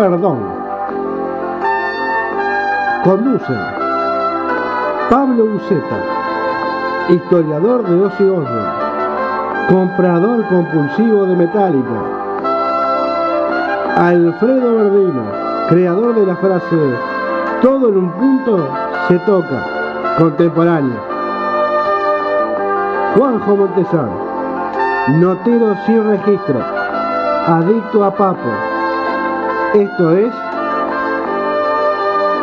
[0.00, 0.38] Perdón.
[3.04, 3.60] Conducen
[5.10, 5.98] Pablo Uceta,
[7.10, 8.72] historiador de Ozzy Osbourne,
[9.68, 12.00] comprador compulsivo de Metallica.
[13.98, 15.22] Alfredo Verdino,
[15.68, 16.94] creador de la frase
[17.60, 18.68] todo en un punto
[19.06, 19.66] se toca,
[20.16, 20.96] contemporáneo.
[23.14, 24.16] Juanjo Montesano,
[25.18, 26.58] notero sin registro,
[27.46, 28.69] adicto a papo.
[29.74, 30.32] Esto es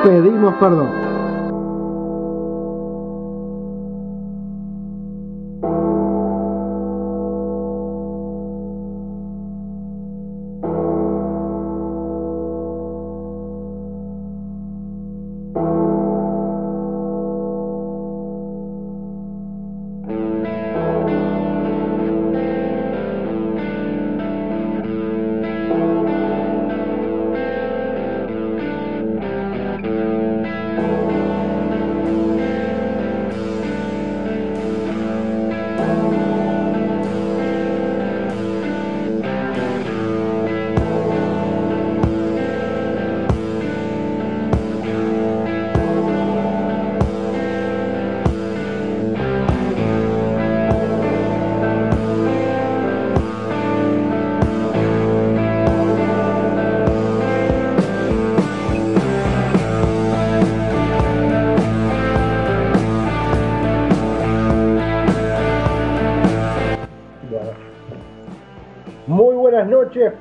[0.04, 1.06] Pedimos Perdón.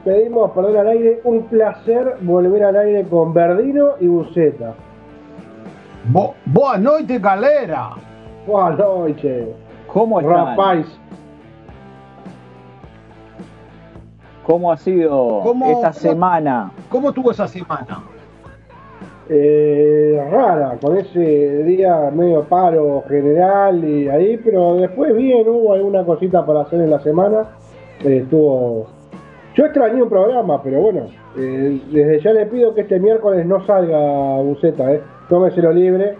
[0.06, 4.74] Pedimos perdón al aire, un placer volver al aire con Verdino y Buceta.
[6.08, 7.90] Bo boa noite, galera.
[8.46, 9.48] Buenas noches.
[9.92, 10.46] ¿Cómo están?
[10.56, 10.86] Rapaz.
[14.44, 16.70] ¿Cómo ha sido ¿Cómo- esta semana?
[16.88, 18.04] ¿Cómo estuvo esa semana?
[19.28, 26.04] Eh, rara, con ese día medio paro general y ahí, pero después bien, hubo alguna
[26.04, 27.46] cosita para hacer en la semana.
[28.04, 28.86] Eh, estuvo.
[29.56, 31.06] Yo extrañé un programa, pero bueno,
[31.38, 33.98] eh, desde ya le pido que este miércoles no salga
[34.42, 35.00] Buceta, eh.
[35.30, 36.14] Tómeselo libre,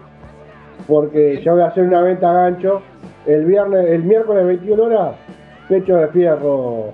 [0.87, 2.81] porque ya voy a hacer una venta a gancho.
[3.27, 5.15] El viernes, el miércoles 21 horas,
[5.69, 6.85] pecho de fierro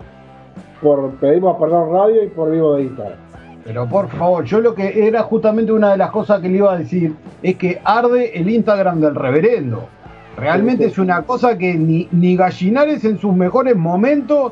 [0.81, 3.17] por Pedimos Perdón Radio y por Vivo de Instagram.
[3.63, 6.73] Pero por favor, yo lo que era justamente una de las cosas que le iba
[6.73, 9.85] a decir es que arde el Instagram del reverendo.
[10.35, 10.91] Realmente Sí, sí.
[10.93, 14.51] es una cosa que ni, ni Gallinares en sus mejores momentos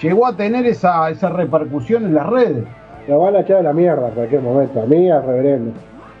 [0.00, 2.64] llegó a tener esa, esa repercusión en las redes.
[3.08, 5.72] Lo van a echar a la mierda en cualquier momento, a mí al reverendo.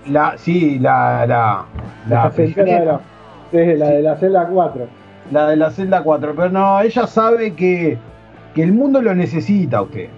[0.06, 1.64] La, sí, la, la,
[2.08, 3.00] la, La, de la,
[3.50, 4.86] sí, la de la celda 4.
[5.30, 7.98] la de la celda 4, pero no, ella sabe que,
[8.54, 10.08] que el mundo lo necesita a usted.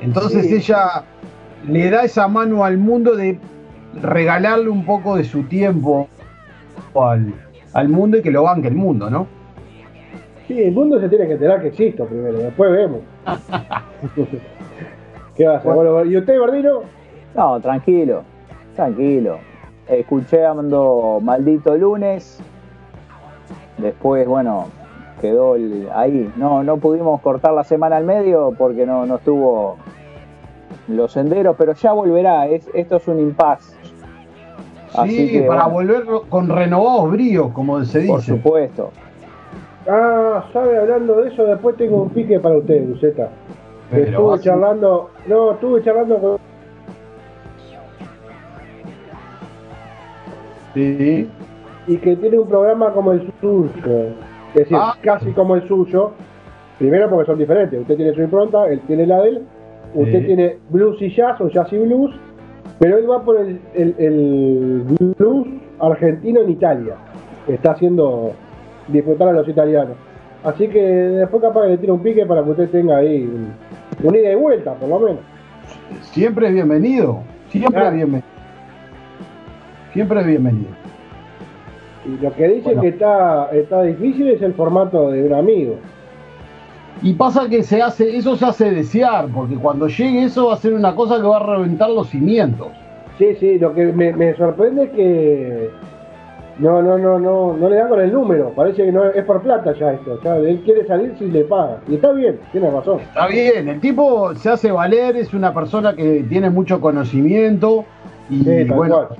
[0.00, 0.54] Entonces Sí.
[0.54, 1.04] ella
[1.66, 3.38] le da esa mano al mundo de
[4.00, 6.08] regalarle un poco de su tiempo
[6.94, 7.34] al,
[7.74, 9.26] al mundo y que lo banque el mundo, ¿no?
[10.48, 13.00] Sí, el mundo se tiene que enterar que existo primero, después vemos.
[15.36, 15.72] ¿Qué va a hacer?
[15.72, 16.80] Bueno, ¿Y usted, Bardino?
[17.34, 18.22] No, tranquilo,
[18.74, 19.38] tranquilo.
[19.86, 22.40] Escuchando Maldito Lunes.
[23.78, 24.66] Después, bueno,
[25.20, 26.32] quedó el- ahí.
[26.36, 29.76] No, no pudimos cortar la semana al medio porque no, no estuvo
[30.88, 32.48] los senderos, pero ya volverá.
[32.48, 33.76] Es, esto es un impas.
[34.94, 38.32] Así Sí, que, para bueno, volver con renovados bríos, como se por dice.
[38.36, 38.90] supuesto.
[39.86, 43.30] Ah, sabe, hablando de eso, después tengo un pique para usted, Luceta.
[43.90, 46.38] Pero Estuve así- charlando, no, estuve charlando con...
[50.74, 51.28] Sí.
[51.86, 53.70] Y que tiene un programa como el suyo.
[54.54, 54.94] Es decir, Ah.
[55.02, 56.12] casi como el suyo.
[56.78, 57.80] Primero porque son diferentes.
[57.80, 59.42] Usted tiene su impronta, él tiene la de él.
[59.94, 60.26] Usted Sí.
[60.26, 62.14] tiene blues y jazz o jazz y blues.
[62.78, 64.82] Pero él va por el, el- el
[65.16, 65.48] blues
[65.80, 66.94] argentino en Italia.
[67.48, 68.32] Está haciendo
[68.88, 69.96] disfrutar a los italianos.
[70.44, 73.52] Así que después capaz que le tira un pique para que usted tenga ahí un,
[74.06, 75.20] un ida y vuelta, por lo menos.
[76.02, 77.20] Siempre es bienvenido.
[77.50, 77.88] Siempre Ah.
[77.88, 78.28] es bienvenido.
[79.92, 80.68] Siempre es bienvenido.
[82.06, 82.82] Y lo que dicen Bueno.
[82.82, 85.76] que está, está difícil es el formato de un amigo.
[87.02, 90.56] Y pasa que se hace, eso se hace desear, porque cuando llegue eso va a
[90.56, 92.68] ser una cosa que va a reventar los cimientos.
[93.18, 95.70] Sí, sí, lo que me, me sorprende es que
[96.58, 98.50] no, no, no, no, no le dan con el número.
[98.50, 100.20] Parece que no es por plata ya esto.
[100.22, 101.78] Ya, él quiere salir si le paga.
[101.88, 103.00] Y está bien, tiene razón.
[103.00, 107.84] Está bien, el tipo se hace valer, es una persona que tiene mucho conocimiento
[108.30, 109.18] y Sí, bueno, cual.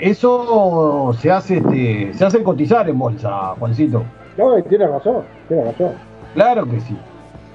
[0.00, 4.02] eso se hace, este, se hace cotizar en bolsa, Juancito.
[4.36, 5.92] No, tiene razón, tiene razón.
[6.34, 6.96] Claro que sí,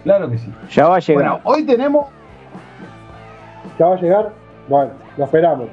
[0.03, 0.51] claro que sí.
[0.71, 1.23] Ya va a llegar.
[1.23, 2.07] Bueno, hoy tenemos,
[3.77, 4.29] ¿Ya va a llegar?
[4.67, 5.67] Bueno, lo esperamos.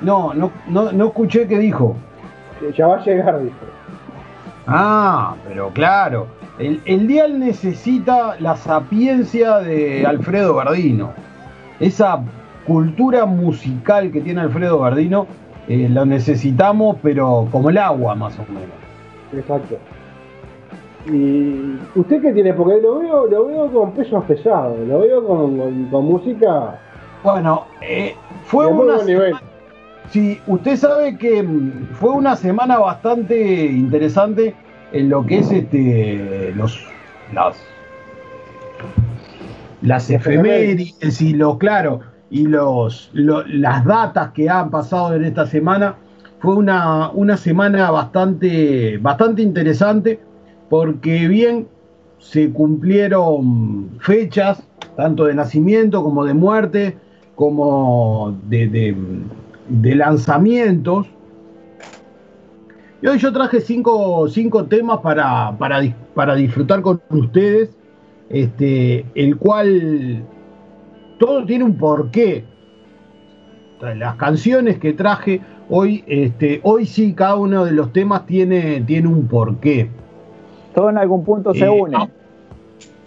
[0.00, 1.96] No, no, no, no escuché qué dijo.
[2.76, 3.56] Ya va a llegar, dijo.
[4.66, 6.26] Ah, pero claro.
[6.58, 11.10] El, el dial necesita la sapiencia de Alfredo Verdino.
[11.80, 12.20] Esa
[12.66, 15.26] cultura musical que tiene Alfredo Verdino
[15.68, 18.68] eh, lo necesitamos, pero como el agua, más o menos.
[19.32, 19.76] Exacto.
[21.06, 22.52] ¿Y usted qué tiene?
[22.52, 26.78] Porque lo veo, lo veo con pesos pesados, lo veo con, con- con música
[27.24, 28.14] Bueno, eh,
[28.44, 29.34] fue de muy una buen nivel.
[30.10, 34.54] Sí, usted sabe que mm, fue una semana bastante interesante
[34.92, 36.84] en lo que es este los
[37.32, 37.56] las
[39.82, 45.46] las efemérides y los claro y los lo- las datas que han pasado en esta
[45.46, 45.94] semana.
[46.40, 50.18] Fue una, una semana bastante bastante interesante
[50.68, 51.68] porque bien
[52.18, 54.62] se cumplieron fechas
[54.96, 56.96] tanto de nacimiento como de muerte
[57.34, 58.96] como de, de-
[59.70, 61.06] de lanzamientos.
[63.02, 65.80] Y hoy yo traje cinco, cinco temas para, para,
[66.14, 67.70] para disfrutar con ustedes,
[68.28, 70.22] este, el cual
[71.18, 72.44] todo tiene un porqué.
[73.96, 75.40] Las canciones que traje
[75.70, 79.88] hoy, este, hoy sí cada uno de los temas tiene, tiene un porqué.
[80.74, 81.96] Todo en algún punto se Eh, une.
[81.96, 82.08] ah,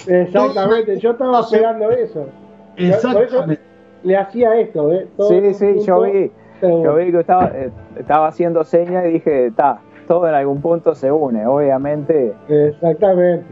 [0.08, 2.28] Exactamente, yo estaba esperando eso.
[2.76, 3.62] Por eso Exactamente.
[4.04, 5.08] le hacía esto, ¿eh?
[5.16, 6.32] Todo Sí, sí, yo vi.
[6.68, 10.96] Yo vi que estaba, eh, estaba haciendo señas y dije, está, todo en algún punto
[10.96, 11.46] se une.
[11.46, 13.46] Obviamente, Exactamente.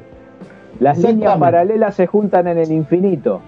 [0.79, 1.39] las líneas Exactamente.
[1.39, 3.41] paralelas se juntan en el infinito.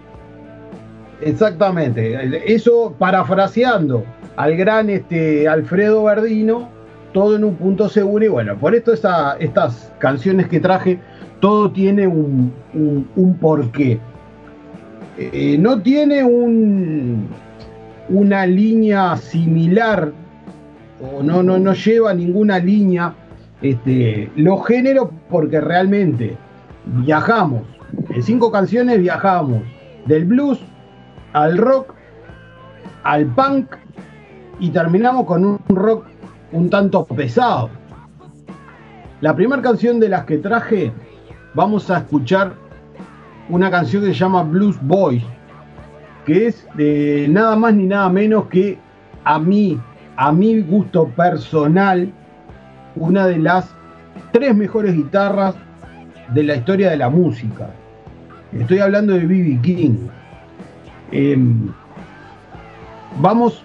[1.22, 2.54] Exactamente.
[2.54, 4.04] Eso parafraseando
[4.36, 6.68] al gran este, Alfredo Verdino,
[7.14, 8.28] todo en un punto se une.
[8.28, 11.00] Bueno, por esto esta- estas canciones que traje,
[11.40, 14.00] todo tiene un, un- un porqué.
[15.18, 17.28] Eh, no tiene un,
[18.10, 20.12] una línea similar,
[21.02, 23.14] o no, no, no lleva ninguna línea
[23.62, 26.38] este, los géneros, porque realmente
[26.86, 27.64] viajamos.
[28.10, 29.62] En cinco canciones viajamos
[30.06, 30.60] del blues
[31.34, 31.94] al rock,
[33.04, 33.76] al punk
[34.60, 36.06] y terminamos con un rock
[36.52, 37.70] un tanto pesado.
[39.22, 40.92] La primera canción de las que traje,
[41.54, 42.54] vamos a escuchar
[43.50, 45.24] una canción que se llama Blues Boys,
[46.26, 48.78] que es de nada más ni nada menos que
[49.24, 49.80] a mí,
[50.16, 52.12] a mi gusto personal,
[52.96, 53.74] una de las
[54.32, 55.56] tres mejores guitarras
[56.34, 57.70] de la historia de la música.
[58.58, 59.60] Estoy hablando de B.B.
[59.62, 60.08] King.
[61.12, 61.70] Em,
[63.20, 63.64] vamos,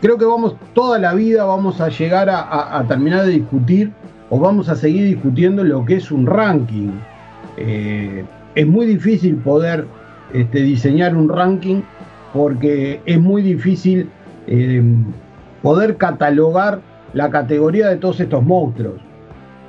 [0.00, 3.92] creo que vamos toda la vida vamos a llegar a terminar de discutir
[4.30, 6.90] o vamos a seguir discutiendo lo que es un ranking.
[7.56, 9.86] Eh, es muy difícil poder
[10.32, 11.82] este, diseñar un ranking
[12.32, 14.10] porque es muy difícil
[14.46, 15.04] em,
[15.62, 16.80] poder catalogar
[17.12, 19.00] la categoría de todos estos monstruos.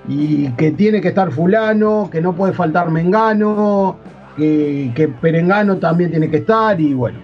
[0.08, 3.98] Y que tiene que estar fulano, que no puede faltar Mengano,
[4.38, 7.20] que, que Perengano también tiene que estar y bueno.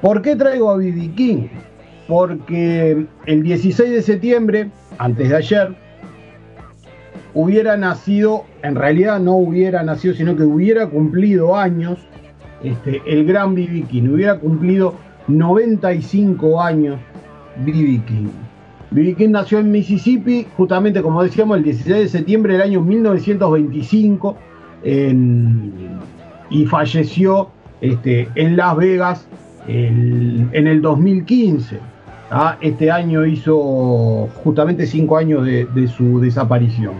[0.00, 1.12] ¿Por qué traigo a B.B.
[1.14, 1.48] King?
[2.08, 5.76] Porque el 16 de septiembre, antes de ayer,
[7.34, 11.98] hubiera nacido, en realidad no hubiera nacido, sino que hubiera cumplido años,
[12.62, 13.82] este, el gran B.B.
[13.90, 14.94] King, hubiera cumplido
[15.28, 16.98] 95 años
[17.64, 18.00] B.B.
[18.06, 18.28] King.
[18.90, 19.14] B.B.
[19.14, 24.36] King nació en Mississippi, justamente como decíamos, el 16 de septiembre del año 1925
[24.84, 25.72] en-
[26.50, 27.48] y falleció
[27.80, 29.26] este, en Las Vegas
[29.66, 31.78] en el 2015.
[32.30, 32.56] ¿ah?
[32.60, 36.92] Este año hizo justamente cinco años de su desaparición.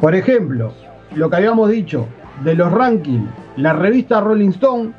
[0.00, 0.72] Por ejemplo,
[1.14, 2.06] lo que habíamos dicho
[2.42, 4.92] de los rankings, la revista Rolling Stone,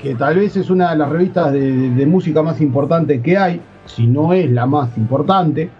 [0.00, 4.06] que tal vez es una de las revistas de, música más importantes que hay, si
[4.06, 5.70] no es la más importante,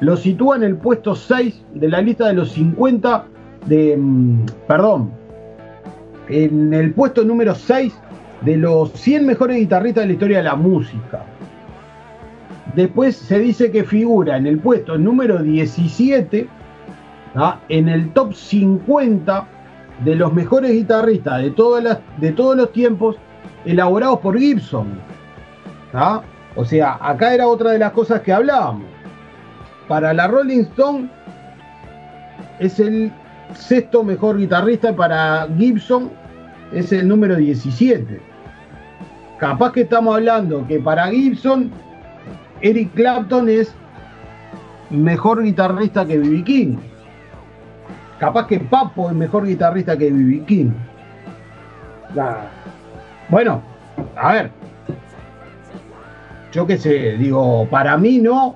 [0.00, 3.24] lo sitúa en el puesto 6 de la lista de los 50
[3.66, 3.96] de...
[3.96, 5.12] mm, Perdón,
[6.28, 7.96] en el puesto número 6
[8.40, 11.24] de los 100 mejores guitarristas de la historia de la música.
[12.74, 16.48] Después se dice que figura en el puesto número 17
[17.68, 19.46] en el top 50
[20.04, 23.16] de los mejores guitarristas de, todos los tiempos
[23.64, 24.98] elaborados por Gibson.
[26.54, 28.86] O sea, acá era otra de las cosas que hablábamos.
[29.88, 31.10] Para la Rolling Stone
[32.58, 33.12] es el
[33.54, 36.10] sexto mejor guitarrista para Gibson
[36.72, 38.20] es el número 17.
[39.38, 41.70] Capaz que estamos hablando que para Gibson
[42.62, 43.74] Eric Clapton es
[44.90, 46.44] mejor guitarrista que B.B.
[46.44, 46.76] King.
[48.18, 50.44] Capaz que Papo es mejor guitarrista que B.B.
[50.46, 50.70] King.
[52.14, 52.46] Nah,
[53.28, 53.62] Bueno,
[54.16, 54.50] a ver.
[56.52, 58.54] Yo qué sé, digo, para mí no.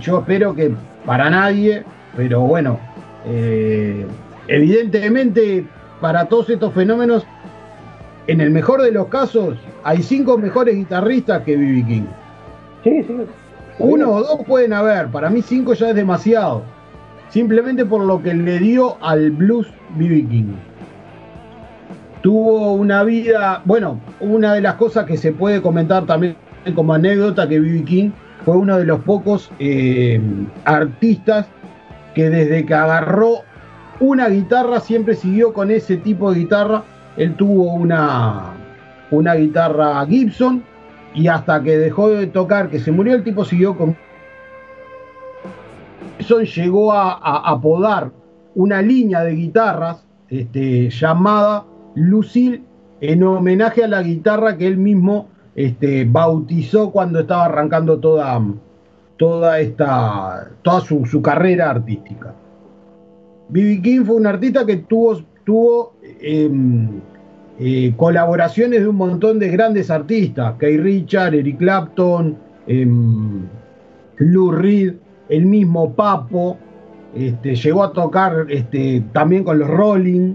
[0.00, 0.72] Yo espero que
[1.04, 1.84] para nadie,
[2.16, 2.78] pero bueno,
[3.26, 4.06] eh,
[4.48, 5.66] evidentemente
[6.00, 7.26] para todos estos fenómenos,
[8.26, 11.84] en el mejor de los casos, hay cinco mejores guitarristas que B.B.
[11.86, 12.04] King.
[12.84, 13.16] Sí, sí.
[13.78, 16.62] Uno o dos pueden haber, para mí cinco ya es demasiado.
[17.32, 20.26] Simplemente por lo que le dio al blues B.B.
[20.28, 20.52] King.
[22.20, 26.36] Tuvo una vida, bueno, una de las cosas que se puede comentar también
[26.74, 27.84] como anécdota que B.B.
[27.84, 28.10] King
[28.44, 30.20] fue uno de los pocos eh,
[30.66, 31.46] artistas
[32.14, 33.38] que desde que agarró
[33.98, 36.82] una guitarra siempre siguió con ese tipo de guitarra.
[37.16, 38.50] Él tuvo una,
[39.10, 40.62] una guitarra Gibson
[41.14, 43.96] y hasta que dejó de tocar, que se murió, el tipo siguió con...
[46.22, 48.12] Gibson llegó a, apodar
[48.54, 51.64] una línea de guitarras este, llamada
[51.94, 52.62] Lucille
[53.00, 58.40] en homenaje a la guitarra que él mismo este, bautizó cuando estaba arrancando toda,
[59.16, 62.34] toda, esta, toda su, carrera artística.
[63.48, 63.82] B.B.
[63.82, 67.00] King fue un artista que tuvo, tuvo em,
[67.58, 72.86] eh, colaboraciones de un montón de grandes artistas, Kay Richard, Eric Clapton, eh,
[74.18, 74.94] Lou Reed,
[75.32, 76.58] el mismo Papo,
[77.14, 80.34] este, llegó a tocar este, también con los Rolling,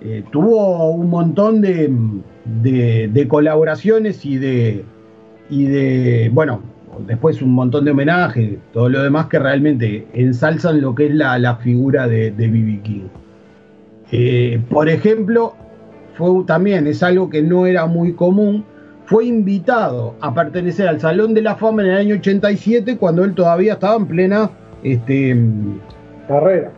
[0.00, 6.62] eh, tuvo un montón de, colaboraciones y de, bueno,
[7.04, 11.56] después un montón de homenajes, todo lo demás que realmente ensalzan lo que es la,
[11.56, 12.80] figura de B.B.
[12.84, 14.60] King.
[14.70, 15.54] por ejemplo,
[16.14, 18.64] fue también es algo que no era muy común,
[19.08, 23.34] fue invitado a pertenecer al Salón de la Fama en el año 87 cuando él
[23.34, 24.50] todavía estaba en plena
[24.82, 25.34] este,
[26.28, 26.70] carrera.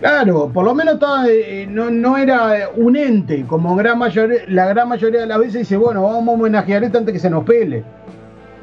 [0.00, 4.88] Claro, por lo menos estaba, eh, no, era un ente, como gran mayoría, la gran
[4.88, 7.84] mayoría de las veces dice, bueno, vamos a homenajear esto antes que se nos pele.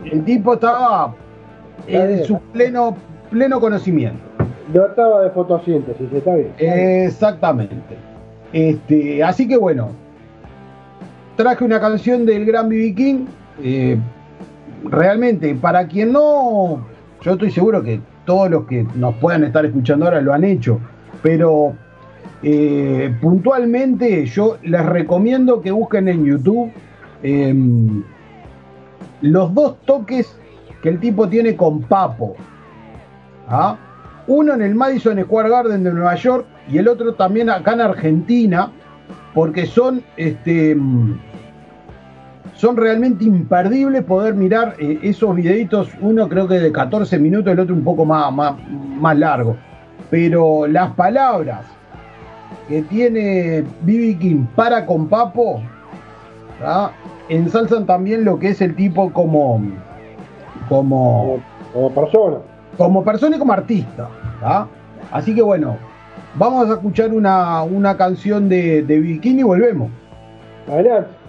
[0.04, 1.14] El tipo estaba
[1.88, 2.98] en su pleno,
[3.30, 4.20] pleno conocimiento.
[4.74, 6.54] No estaba de fotosíntesis, está bien.
[6.58, 7.76] Exactamente.
[8.52, 9.92] Este, así que bueno,
[11.36, 13.26] traje una canción del gran B.B.
[13.62, 13.98] Eh,
[14.86, 16.86] realmente, para quien no,
[17.22, 20.80] yo estoy seguro que todos los que nos puedan estar escuchando ahora lo han hecho,
[21.22, 21.74] pero
[22.42, 26.72] eh, puntualmente yo les recomiendo que busquen en YouTube
[27.22, 28.04] em,
[29.22, 30.38] los dos toques
[30.82, 32.36] que el tipo tiene con Papo.
[33.48, 33.78] ¿ah?
[34.28, 37.82] Uno en el Madison Square Garden de Nueva York y el otro también acá en
[37.82, 38.72] Argentina,
[39.34, 40.78] porque son, este,
[42.56, 47.60] son realmente imperdibles poder mirar eh, esos videitos, uno creo que de 14 minutos, el
[47.60, 49.58] otro un poco más, más, largo.
[50.10, 51.66] Pero las palabras
[52.68, 55.62] que tiene Bibi King para con Papo,
[57.30, 59.62] ensalzan también lo que es el tipo como,
[60.70, 61.42] como,
[61.74, 62.38] como persona.
[62.78, 64.08] Como persona y como artista.
[65.12, 65.78] Así que bueno,
[66.36, 69.92] Vamos a escuchar una, una canción de, de Bikini y volvemos.
[70.68, 71.23] Adelante.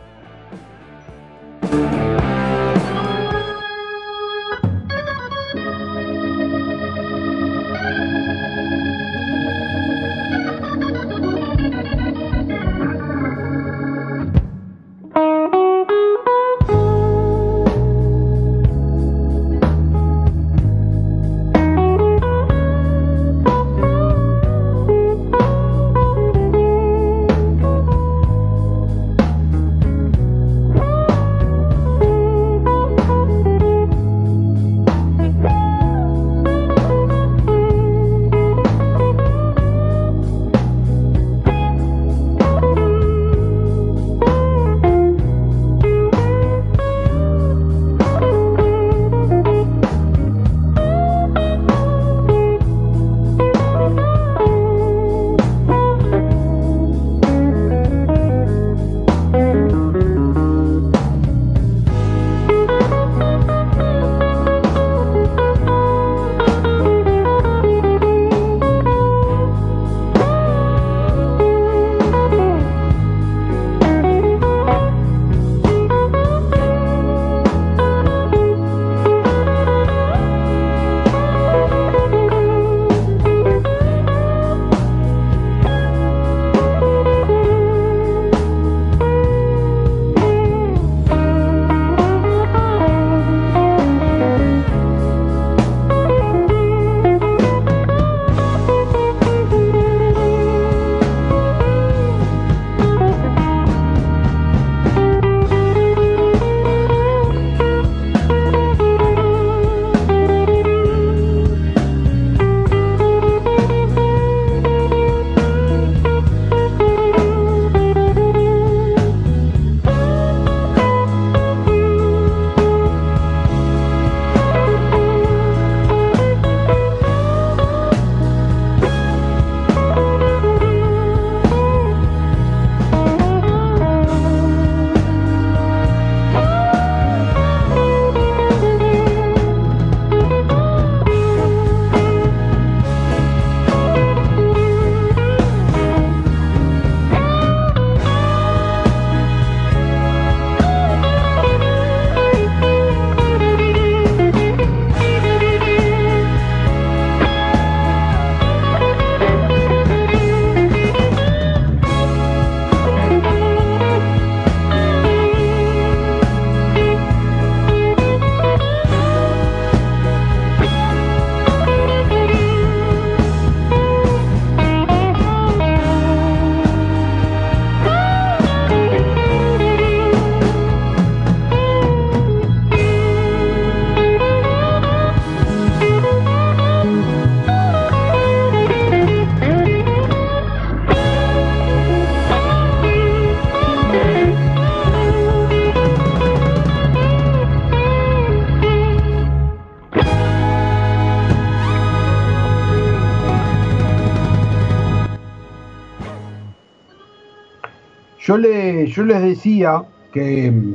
[208.75, 210.75] Yo, le, yo les decía que mm,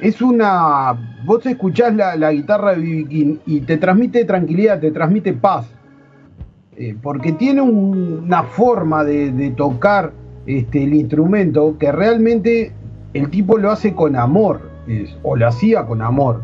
[0.00, 0.94] es una.
[1.24, 3.38] Vos escuchás la, guitarra de B.B.
[3.46, 5.66] y te transmite tranquilidad, te transmite paz.
[6.76, 10.12] Eh, porque tiene una forma de, tocar
[10.46, 12.72] este, el instrumento que realmente
[13.12, 14.60] el tipo lo hace con amor,
[15.22, 16.42] o lo hacía con amor.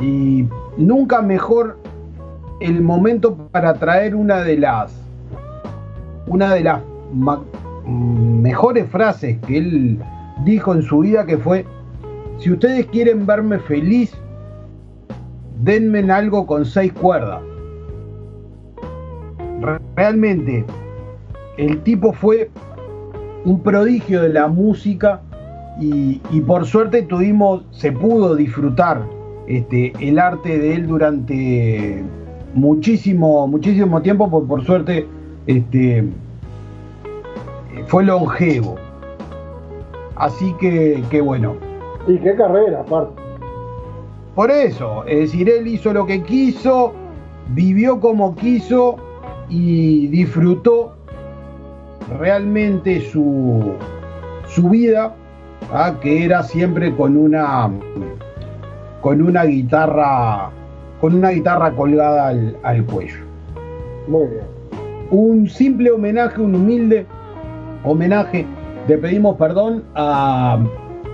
[0.00, 0.46] Y
[0.76, 1.78] nunca mejor
[2.60, 4.94] el momento para traer una de las
[6.26, 6.80] una de las
[7.86, 9.98] mejores frases que él
[10.44, 11.64] dijo en su vida que fue
[12.38, 14.12] si ustedes quieren verme feliz
[15.62, 17.40] denme en algo con seis cuerdas
[19.94, 20.64] realmente
[21.56, 22.50] el tipo fue
[23.44, 25.22] un prodigio de la música
[25.78, 29.02] y, por suerte tuvimos, se pudo disfrutar
[29.46, 32.02] este, el arte de él durante
[32.54, 35.06] muchísimo, muchísimo tiempo, por, por suerte
[35.46, 36.04] este,
[37.86, 38.76] fue longevo.
[40.16, 41.56] Así que, que bueno.
[42.06, 43.26] Y qué carrera, aparte.
[44.34, 46.92] Por eso, es decir, él hizo lo que quiso,
[47.54, 48.96] vivió como quiso
[49.48, 50.94] y disfrutó
[52.18, 53.72] realmente su,
[54.46, 55.14] su vida,
[55.72, 55.94] ¿ah?
[56.00, 57.70] que era siempre con una
[59.00, 60.50] con una guitarra
[61.00, 63.24] con una guitarra colgada al, cuello.
[64.08, 64.44] Muy bien.
[65.10, 67.06] Un simple homenaje, un humilde
[67.86, 68.44] homenaje.
[68.88, 70.58] Le pedimos perdón a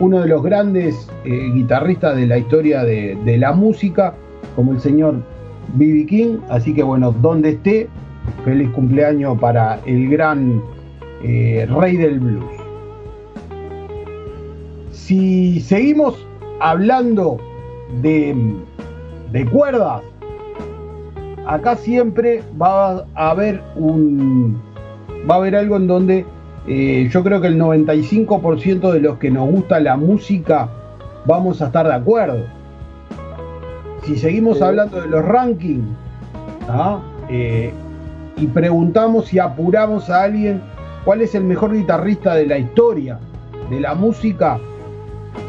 [0.01, 4.15] uno de los grandes eh, guitarristas de la historia de, la música,
[4.57, 5.23] como el señor
[5.75, 6.07] B.B.
[6.07, 6.39] King.
[6.49, 7.89] Así que bueno, donde esté,
[8.45, 10.63] Feliz cumpleaños para el gran
[11.25, 12.45] eh, rey del blues.
[14.93, 16.25] Si seguimos
[16.61, 17.39] hablando
[18.01, 18.37] de,
[19.33, 20.03] de cuerdas,
[21.47, 24.61] acá siempre va a haber un
[25.29, 26.27] va a haber algo en donde
[26.67, 30.69] eh, yo creo que el 95% de los que nos gusta la música
[31.27, 32.45] vamos a estar de acuerdo.
[34.05, 35.85] Si seguimos hablando de los rankings,
[36.69, 37.01] ¿ah?
[37.29, 37.73] eh,
[38.37, 40.63] y preguntamos y apuramos a alguien
[41.05, 43.19] cuál es el mejor guitarrista de la historia
[43.71, 44.59] de la música,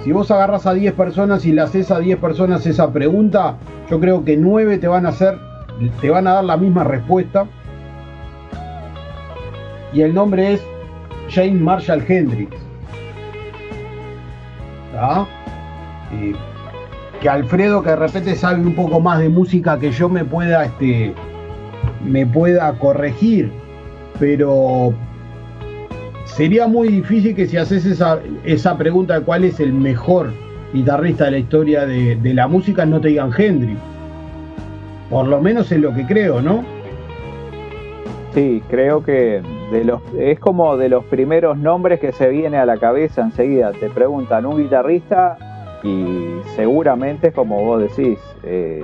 [0.04, 3.56] si vos agarras a 10 personas y le haces a 10 personas esa pregunta,
[3.89, 5.38] yo creo que 9 te van a hacer,
[6.02, 7.45] te van a dar la misma respuesta.
[9.93, 10.62] Y el nombre es
[11.34, 12.56] James Marshall Hendrix.
[16.13, 16.34] Eh,
[17.22, 20.65] que Alfredo, que de repente sabe un poco más de música que yo me pueda
[20.65, 21.13] este,
[22.06, 23.52] me pueda corregir,
[24.19, 24.93] pero
[26.26, 30.32] sería muy difícil que si haces esa, esa pregunta de cuál es el mejor
[30.74, 33.80] guitarrista de la historia de, la música, no te digan Hendrix.
[35.10, 36.63] Por lo menos es lo que creo, ¿no?
[38.34, 39.43] Sí, creo que
[40.17, 43.72] es como de los primeros nombres que se viene a la cabeza enseguida.
[43.74, 45.38] Te preguntan un guitarrista
[45.84, 48.82] y seguramente, como vos decís, eh,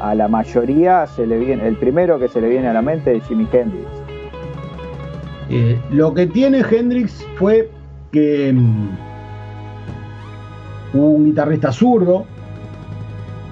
[0.00, 3.16] a la mayoría se le viene, el primero que se le viene a la mente
[3.16, 3.86] es Jimi Hendrix.
[5.50, 7.70] Eh, lo que tiene Hendrix fue
[8.10, 8.88] que mm,
[10.94, 12.24] un guitarrista zurdo,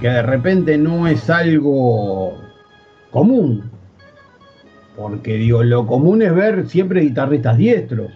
[0.00, 2.34] que de repente no es algo
[3.12, 3.75] común,
[4.96, 8.10] porque digo, lo común es ver siempre guitarristas diestros,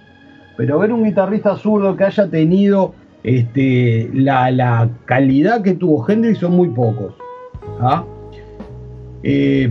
[0.56, 6.52] pero ver un guitarrista zurdo que haya tenido este, la, calidad que tuvo Hendrix son
[6.52, 7.14] muy pocos.
[7.80, 8.04] ¿ah?
[9.22, 9.70] Eh,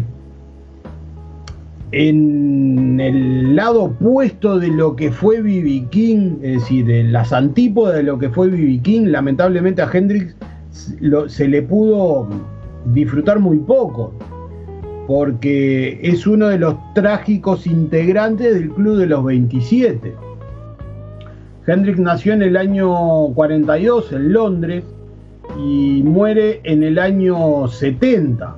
[1.91, 5.87] en el lado opuesto de lo que fue B.B.
[5.89, 8.81] King, es decir, de las antípodas de lo que fue B.B.
[8.83, 10.35] King, lamentablemente a Hendrix
[11.27, 12.29] se le pudo
[12.93, 14.13] disfrutar muy poco,
[15.09, 20.13] porque es uno de los trágicos integrantes del Club de los 27.
[21.65, 24.83] Hendrix nació en el año 42 en Londres
[25.57, 28.55] y muere en el año 70.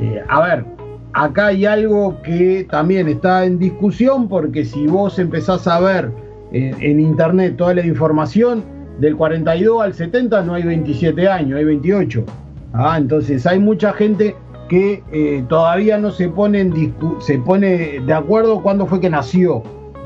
[0.00, 0.64] Eh, a ver,
[1.12, 6.10] acá hay algo que también está en discusión porque si vos empezás a ver
[6.50, 8.64] en, internet toda la información,
[8.98, 12.24] del 42 al 70 no hay 27 años, hay 28.
[12.72, 12.96] ¿ah?
[12.96, 14.34] Entonces hay mucha gente
[14.70, 19.64] que eh, todavía no se pone, en se pone de acuerdo cuándo fue que nació.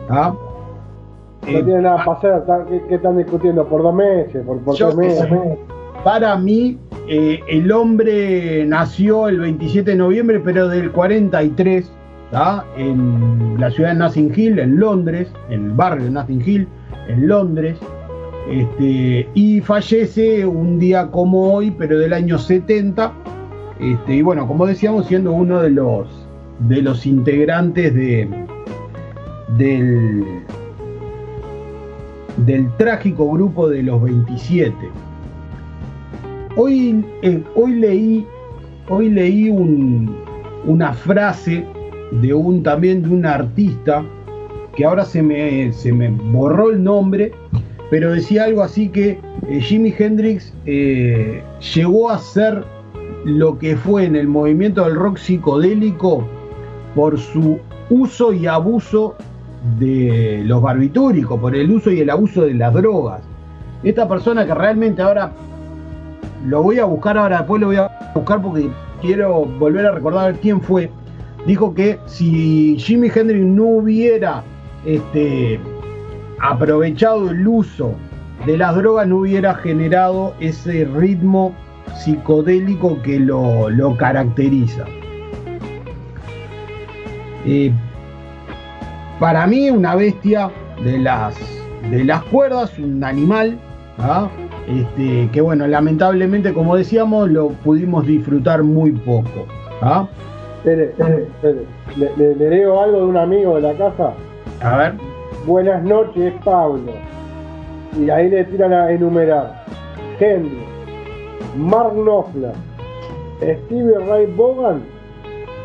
[0.08, 0.34] ¿ah?
[1.42, 3.66] No tiene nada para hacer, ¿qué, están discutiendo?
[3.68, 4.42] ¿Por dos meses?
[4.46, 5.28] ¿Por, por meses?
[6.02, 11.92] Para mí, eh, el hombre nació el 27 de noviembre, pero del 43,
[12.78, 16.68] en la ciudad de Nothing Hill, en Londres, en el barrio de Nothing Hill,
[17.08, 17.78] en Londres.
[18.50, 23.12] Este, y fallece un día como hoy, pero del año 70.
[23.84, 26.08] Este, y bueno, como decíamos, siendo uno de los,
[26.60, 28.26] de los integrantes de,
[29.58, 30.24] del,
[32.46, 34.74] del trágico grupo de los 27.
[36.56, 38.26] Hoy, eh, hoy leí,
[38.88, 41.66] hoy leí una frase
[42.22, 44.02] de un también de un artista
[44.74, 47.32] que ahora se me, se me borró el nombre,
[47.90, 49.18] pero decía algo así que
[49.48, 51.42] eh, Jimi Hendrix eh,
[51.74, 52.64] llegó a ser
[53.24, 56.26] lo que fue en el movimiento del rock psicodélico
[56.94, 57.58] por su
[57.90, 59.16] uso y abuso
[59.78, 63.22] de los barbitúricos, por el uso y el abuso de las drogas.
[63.82, 65.32] Esta persona que realmente ahora
[66.46, 68.68] lo voy a buscar ahora, después lo voy a buscar porque
[69.00, 70.90] quiero volver a recordar quién fue.
[71.46, 74.42] Dijo que si Jimi Hendrix no hubiera
[74.84, 75.58] este,
[76.40, 77.94] aprovechado el uso
[78.46, 81.54] de las drogas, no hubiera generado ese ritmo
[81.96, 84.84] psicodélico que lo, caracteriza.
[87.46, 87.72] Eh,
[89.20, 90.50] para mí, una bestia
[90.82, 91.36] de las,
[91.90, 93.58] de las cuerdas, un animal
[93.98, 94.28] ¿ah?
[94.68, 99.46] Este, que bueno, lamentablemente, como decíamos, lo pudimos disfrutar muy poco.
[99.82, 100.06] ¿ah?
[100.64, 100.94] Le,
[102.36, 104.14] leo algo de un amigo de la casa.
[104.62, 104.94] A ver.
[105.46, 106.92] Buenas noches, Pablo.
[108.00, 109.64] Y ahí le tiran a enumerar.
[110.18, 110.64] Henry,
[111.56, 112.52] Mark Knopfler,
[113.40, 114.82] Steve Ray Bogan,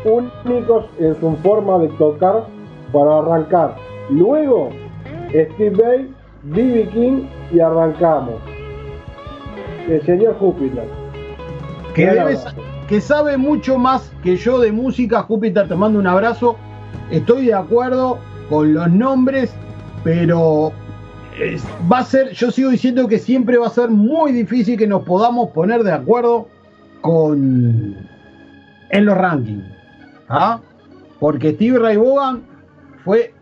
[0.04, 2.44] únicos en su forma de tocar
[2.92, 3.76] para arrancar.
[4.10, 4.70] Luego,
[5.28, 6.88] Steve Bay, B.B.
[6.92, 8.40] King y arrancamos
[9.88, 10.84] el señor Júpiter.
[11.94, 16.56] Que, sabe mucho más que yo de música, Júpiter, te mando un abrazo.
[17.10, 19.54] Estoy de acuerdo con los nombres,
[20.02, 20.72] pero
[21.90, 25.02] va a ser, yo sigo diciendo que siempre va a ser muy difícil que nos
[25.04, 26.48] podamos poner de acuerdo
[27.00, 27.96] con
[28.90, 29.64] en los rankings.
[30.28, 30.60] ¿ah?
[31.18, 32.42] Porque Steve Ray Vaughan
[33.04, 33.32] fue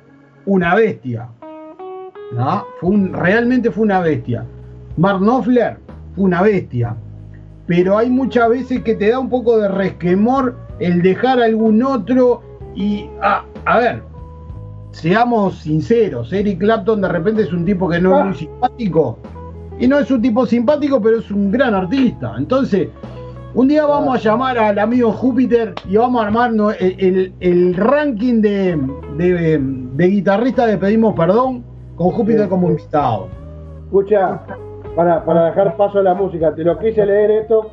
[0.47, 1.29] una bestia.
[2.39, 2.65] ¿ah?
[2.81, 4.45] Fue un, realmente fue una bestia.
[4.97, 5.79] Mark Knopfler
[6.19, 6.97] una bestia.
[7.67, 12.43] Pero hay muchas veces que te da un poco de resquemor el dejar algún otro
[12.75, 14.03] y, a, a ver,
[14.91, 18.39] seamos sinceros, Eric Clapton de repente es un tipo que no es muy ah.
[18.39, 19.19] simpático.
[19.81, 22.35] Y no es un tipo simpático, pero es un gran artista.
[22.37, 22.89] Entonces,
[23.55, 28.79] un día vamos a llamar al amigo Júpiter y vamos a armarnos el, ranking de,
[29.17, 31.65] de, guitarristas de Pedimos Perdón
[31.97, 33.29] con Júpiter como invitado.
[33.85, 34.43] Escucha,
[34.95, 37.71] para, para dejar paso a la música, te lo quise leer esto,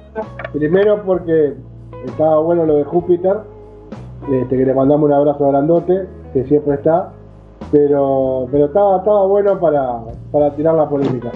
[0.53, 1.55] primero porque
[2.05, 3.37] estaba bueno lo de Júpiter,
[4.31, 7.13] este, que le mandamos un abrazo grandote, que siempre está,
[7.71, 9.99] pero, pero estaba, estaba bueno para,
[10.33, 11.31] para tirar la polémica.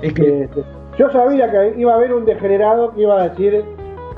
[0.00, 0.44] Es que...
[0.44, 0.62] Este,
[0.96, 3.64] yo sabía que iba a haber un degenerado que iba a decir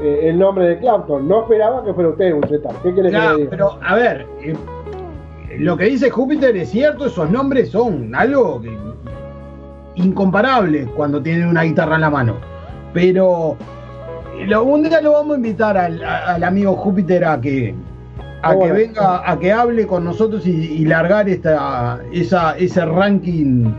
[0.03, 1.27] eh, el nombre de Clapton.
[1.27, 2.69] No esperaba que fuera usted un Z.
[2.83, 3.49] ¿Qué quiere decir?
[3.49, 4.55] Pero, a ver, eh,
[5.59, 8.77] lo que dice Júpiter es cierto, esos nombres son algo que
[9.95, 12.35] incomparable cuando tienen una guitarra en la mano.
[12.93, 13.57] Pero
[14.63, 17.75] un día lo vamos a invitar al, amigo Júpiter a que
[18.51, 23.73] a que venga, a que hable con nosotros y, largar esta, esa, ese ranking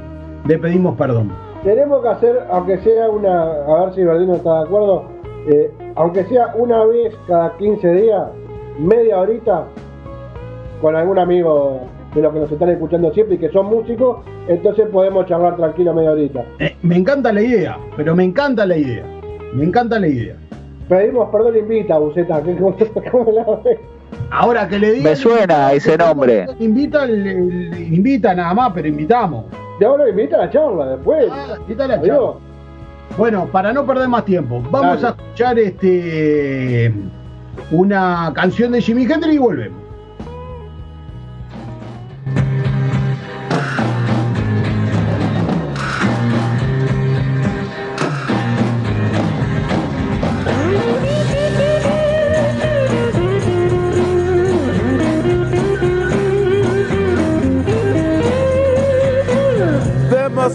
[0.46, 1.32] de pedimos perdón.
[1.64, 5.06] Tenemos que hacer, aunque sea una, a ver si Verdino está de acuerdo,
[5.50, 8.28] eh, aunque sea una vez cada 15 días,
[8.80, 9.66] media horita,
[10.82, 11.82] con algún amigo
[12.14, 15.94] de los que nos están escuchando siempre y que son músicos, entonces podemos charlar tranquilo
[15.94, 16.46] media horita.
[16.60, 19.04] Eh, me encanta la idea, pero me encanta la idea.
[19.54, 20.36] Me encanta la idea.
[20.88, 22.42] Pedimos perdón, invita, Buceta.
[23.12, 23.46] ¿Cómo, la
[24.32, 25.10] Ahora que le diga.
[25.10, 26.48] Me suena ese nombre.
[26.60, 29.46] Invita, invita nada más, pero invitamos.
[29.80, 31.28] Y ahora invita a la charla después.
[31.32, 32.34] Ah, invita a la charla.
[33.18, 36.94] Bueno, para no perder más tiempo, vamos a escuchar este
[37.72, 39.87] una canción de Jimmy Hendrix y volvemos.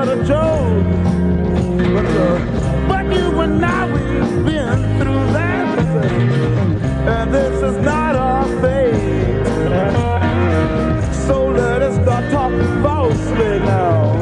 [0.00, 0.84] but a joke.
[1.92, 5.78] But, uh, but you and I, we've been through that.
[7.06, 9.44] And this is not our fate.
[11.26, 14.16] So let us start talking falsely now.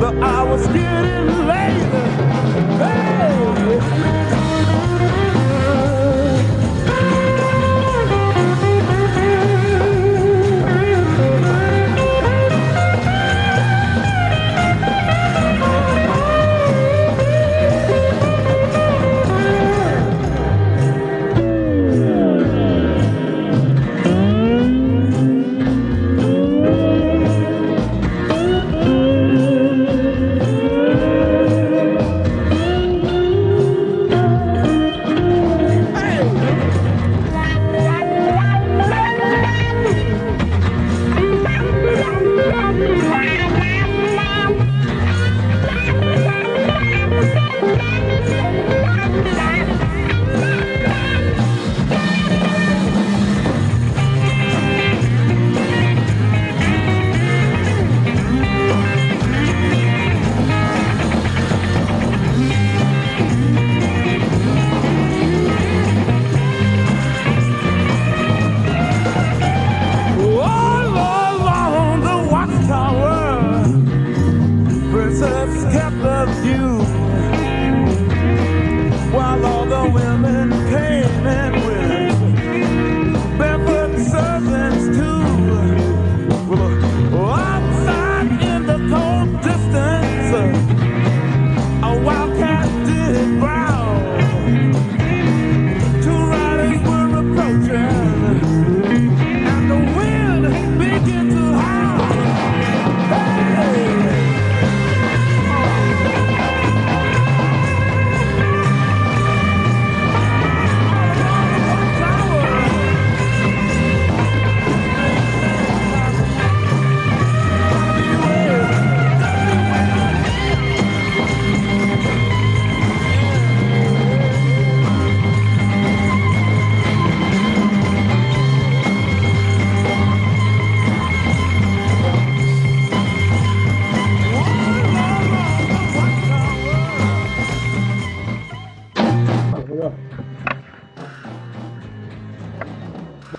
[0.00, 1.65] The hour's getting late.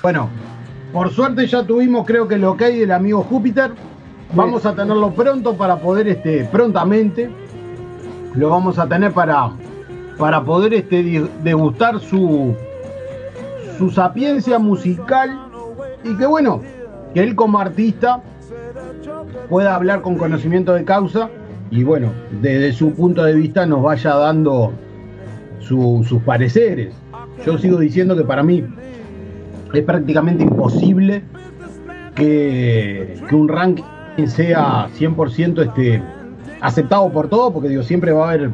[0.02, 0.30] Bueno,
[0.94, 3.72] por suerte ya tuvimos creo que que hay del amigo Júpiter.
[4.34, 7.30] Vamos a tenerlo pronto para poder, este, prontamente,
[8.36, 9.52] lo vamos a tener para,
[10.18, 12.54] para poder este, degustar su,
[13.78, 15.40] su sapiencia musical.
[16.04, 16.62] Y que bueno,
[17.14, 18.22] que él como artista
[19.50, 21.30] pueda hablar con conocimiento de causa
[21.70, 24.74] y bueno, desde su punto de vista nos vaya dando
[25.60, 26.94] sus pareceres.
[27.46, 28.64] Yo sigo diciendo que para mí
[29.74, 31.24] es prácticamente imposible
[32.16, 36.02] que, un ranking sea 100% este,
[36.62, 38.50] aceptado por todos, porque digo, siempre va a haber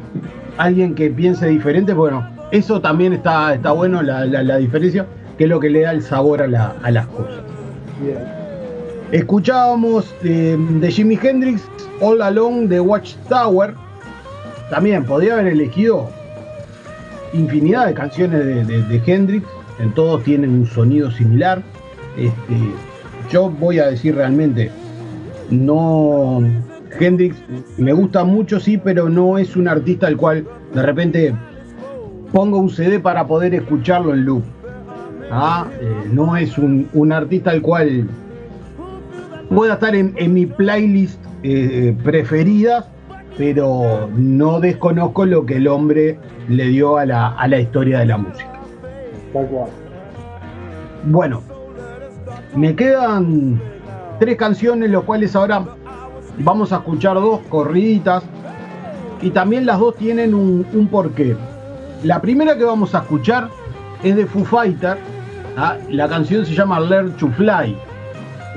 [0.58, 1.94] alguien que piense diferente.
[1.94, 5.06] Bueno, eso también está, está bueno, la, diferencia,
[5.38, 7.42] que es lo que le da el sabor a, las cosas.
[9.12, 11.68] Escuchábamos eh, de Jimi Hendrix
[12.02, 13.76] All Along the Watchtower.
[14.70, 16.10] También podría haber elegido
[17.34, 19.46] infinidad de canciones de Hendrix
[19.80, 21.62] en todos tienen un sonido similar.
[22.18, 22.56] Este,
[23.32, 24.72] yo voy a decir realmente,
[25.50, 26.42] no.
[27.00, 27.36] Hendrix
[27.78, 31.34] me gusta mucho, sí, pero no es un artista al cual de repente
[32.32, 34.44] pongo un CD para poder escucharlo en loop.
[35.32, 35.66] ¿ah?
[35.82, 38.08] Eh, no es un, artista al cual
[39.50, 42.88] pueda estar en, mi playlist eh, preferida,
[43.38, 46.18] pero no desconozco lo que el hombre
[46.48, 48.60] le dio a la, a la historia de la música.
[51.06, 51.42] Bueno,
[52.56, 53.60] me quedan
[54.20, 55.66] tres canciones, los cuales ahora
[56.40, 58.24] vamos a escuchar dos corriditas.
[59.22, 61.36] Y también las dos tienen un, porqué.
[62.04, 63.50] La primera que vamos a escuchar
[64.04, 64.98] es de Foo Fighter.
[65.58, 65.78] ¿ah?
[65.90, 67.76] La canción se llama Learn to Fly.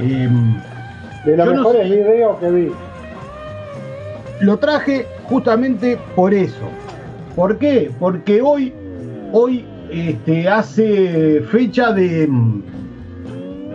[0.01, 0.61] Em,
[1.25, 2.73] de los mejores videos que vi.
[4.41, 6.69] Lo traje justamente por eso.
[7.35, 7.91] ¿Por qué?
[7.99, 8.73] Porque hoy,
[9.33, 12.29] hoy este, hace fecha de,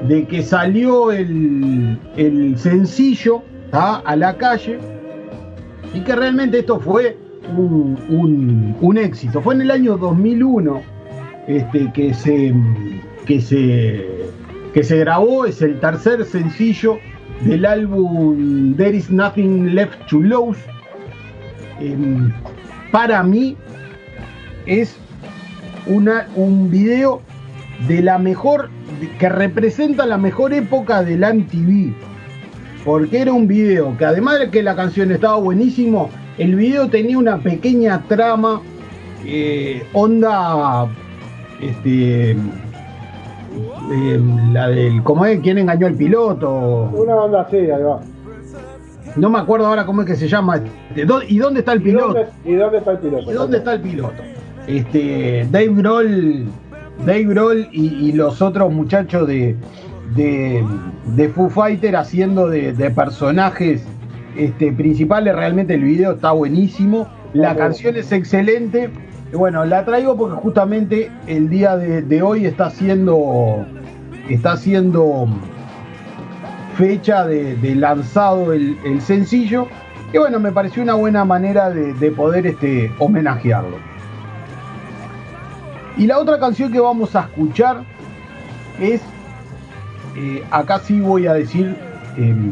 [0.07, 1.97] de que salió el,
[2.57, 4.79] sencillo a la calle
[5.93, 7.17] y que realmente esto fue
[7.57, 9.41] un, éxito.
[9.41, 10.81] Fue en el año 2001
[11.47, 12.53] este, que, se,
[13.25, 14.05] que, se,
[14.73, 16.97] que se grabó, es el tercer sencillo
[17.45, 20.59] del álbum There is Nothing Left to Lose.
[21.79, 22.31] Em,
[22.91, 23.57] para mí
[24.65, 24.95] es
[25.87, 27.21] una, un video
[27.87, 28.69] de la mejor,
[29.17, 31.93] que representa la mejor época del MTV.
[32.85, 37.17] Porque era un video que además de que la canción estaba buenísimo, el video tenía
[37.17, 38.61] una pequeña trama,
[39.25, 40.87] eh, onda,
[41.61, 42.35] este,
[43.91, 44.19] eh,
[44.53, 45.39] la del, ¿cómo es?
[45.41, 46.89] ¿Quién engañó al piloto?
[46.93, 47.99] Una banda así, ahí va.
[49.15, 50.59] No me acuerdo ahora cómo es que se llama.
[50.95, 52.23] ¿De dó- ¿Y dónde está el ¿Y piloto?
[52.45, 53.31] y dónde está el piloto?
[53.31, 54.23] ¿Y dónde está el piloto?
[54.67, 56.45] Este, Dave Grohl,
[57.05, 59.55] Dave Grohl y, y los otros muchachos de,
[60.15, 60.63] de,
[61.15, 63.83] de Foo Fighter haciendo de, de personajes
[64.37, 65.35] este, principales.
[65.35, 67.07] Realmente el video está buenísimo.
[67.33, 68.89] La canción es excelente.
[69.33, 73.65] Bueno, la traigo porque justamente el día de, hoy está haciendo
[74.29, 75.27] está haciendo
[76.77, 79.67] fecha de, lanzado el, sencillo.
[80.13, 83.77] Y bueno, me pareció una buena manera de, de poder este, homenajearlo.
[85.97, 87.83] Y la otra canción que vamos a escuchar
[88.79, 89.01] es,
[90.17, 91.77] eh, acá sí voy a decir,
[92.17, 92.51] eh,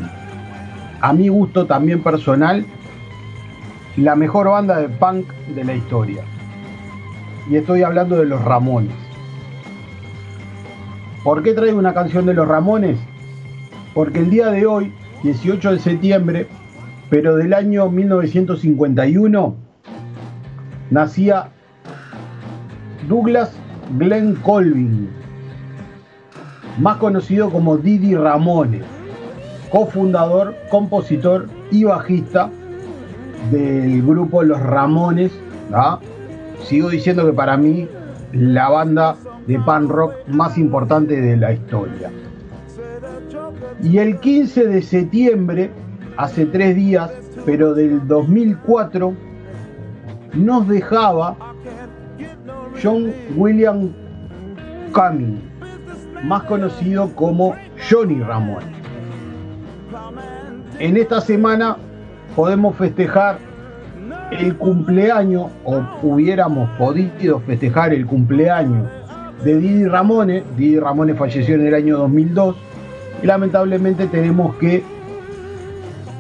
[1.02, 2.65] a mi gusto también personal,
[3.98, 6.24] la mejor banda de punk de la historia.
[7.49, 8.93] Y estoy hablando de los Ramones.
[11.23, 12.97] ¿Por qué traigo una canción de los Ramones?
[13.95, 16.47] Porque el día de hoy, 18 de septiembre,
[17.09, 19.55] pero del año 1951,
[20.91, 21.49] nacía
[23.07, 23.51] Douglas
[23.97, 25.09] Glenn Colvin,
[26.79, 28.83] más conocido como Didi Ramones,
[29.71, 32.51] cofundador, compositor y bajista
[33.51, 35.31] del grupo Los Ramones.
[35.73, 36.00] ¿ah?
[36.63, 37.87] Sigo diciendo que para mí
[38.33, 39.15] la banda
[39.47, 42.12] de punk rock más importante de la historia.
[43.81, 45.71] Y el 15 de septiembre,
[46.17, 47.10] hace tres días,
[47.45, 49.13] pero del 2004,
[50.33, 51.35] nos dejaba
[52.81, 53.91] John William
[54.93, 55.41] Cumming,
[56.23, 57.55] más conocido como
[57.89, 58.63] Johnny Ramón.
[60.79, 61.77] En esta semana
[62.35, 63.48] podemos festejar
[64.32, 68.88] el cumpleaños, o hubiéramos podido festejar el cumpleaños
[69.44, 70.44] de Didi Ramone.
[70.58, 72.56] Didi Ramone falleció en el año 2002
[73.23, 74.84] y lamentablemente tenemos que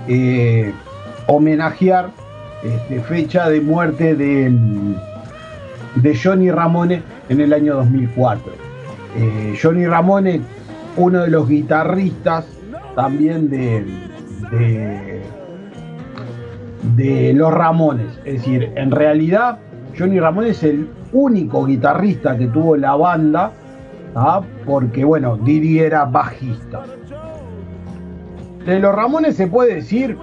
[0.07, 0.73] eh,
[1.27, 2.09] homenajear
[2.63, 4.51] este, fecha de muerte de,
[6.21, 8.51] Johnny Ramone en el año 2004.
[9.15, 10.41] Eh, Johnny Ramone,
[10.97, 12.45] uno de los guitarristas
[12.95, 13.85] también de,
[16.95, 18.19] de los Ramones.
[18.25, 19.59] Es decir, en realidad
[19.97, 23.51] Johnny Ramone es el único guitarrista que tuvo la banda,
[24.15, 24.41] ¿ah?
[24.65, 26.83] porque bueno, Didi era bajista.
[28.65, 30.17] De los Ramones se puede decir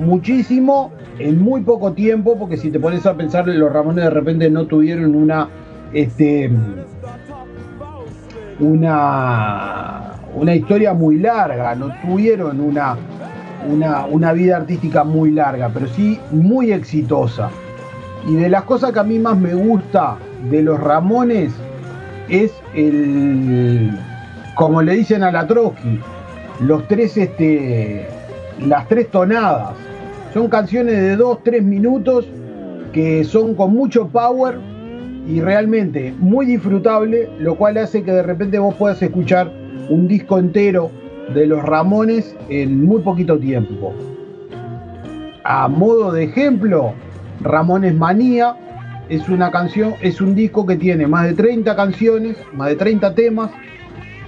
[0.00, 4.50] muchísimo en muy poco tiempo, porque si te pones a pensar, los Ramones de repente
[4.50, 5.48] no tuvieron una,
[5.92, 6.50] este,
[8.58, 12.96] una, una historia muy larga, no tuvieron una,
[13.68, 17.50] una, una vida artística muy larga, pero sí muy exitosa.
[18.26, 20.16] Y de las cosas que a mí más me gusta
[20.50, 21.52] de los Ramones
[22.28, 23.90] es el,
[24.54, 26.00] como le dicen a la Trotsky,
[26.60, 28.06] los tres, este,
[28.66, 29.74] las tres tonadas.
[30.32, 32.26] Son canciones de 2-3 minutos
[32.92, 34.58] que son con mucho power
[35.26, 39.50] y realmente muy disfrutable, lo cual hace que de repente vos puedas escuchar
[39.88, 40.90] un disco entero
[41.32, 43.94] de los Ramones en muy poquito tiempo.
[45.44, 46.92] A modo de ejemplo,
[47.40, 48.56] Ramones Manía
[49.08, 53.14] es una canción, es un disco que tiene más de 30 canciones, más de 30
[53.14, 53.50] temas,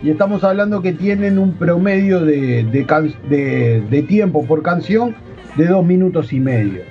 [0.02, 5.14] y estamos hablando que tienen un promedio de, de, de- tiempo por canción
[5.56, 6.82] de dos minutos y medio.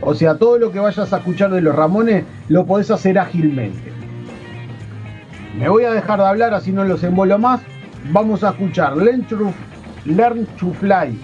[0.00, 3.92] O sea, todo lo que vayas a escuchar de los Ramones lo podés hacer ágilmente.
[5.58, 7.60] Me voy a dejar de hablar, así no los embolo más.
[8.10, 9.52] Vamos a escuchar Learn to,
[10.04, 11.18] Learn to Fly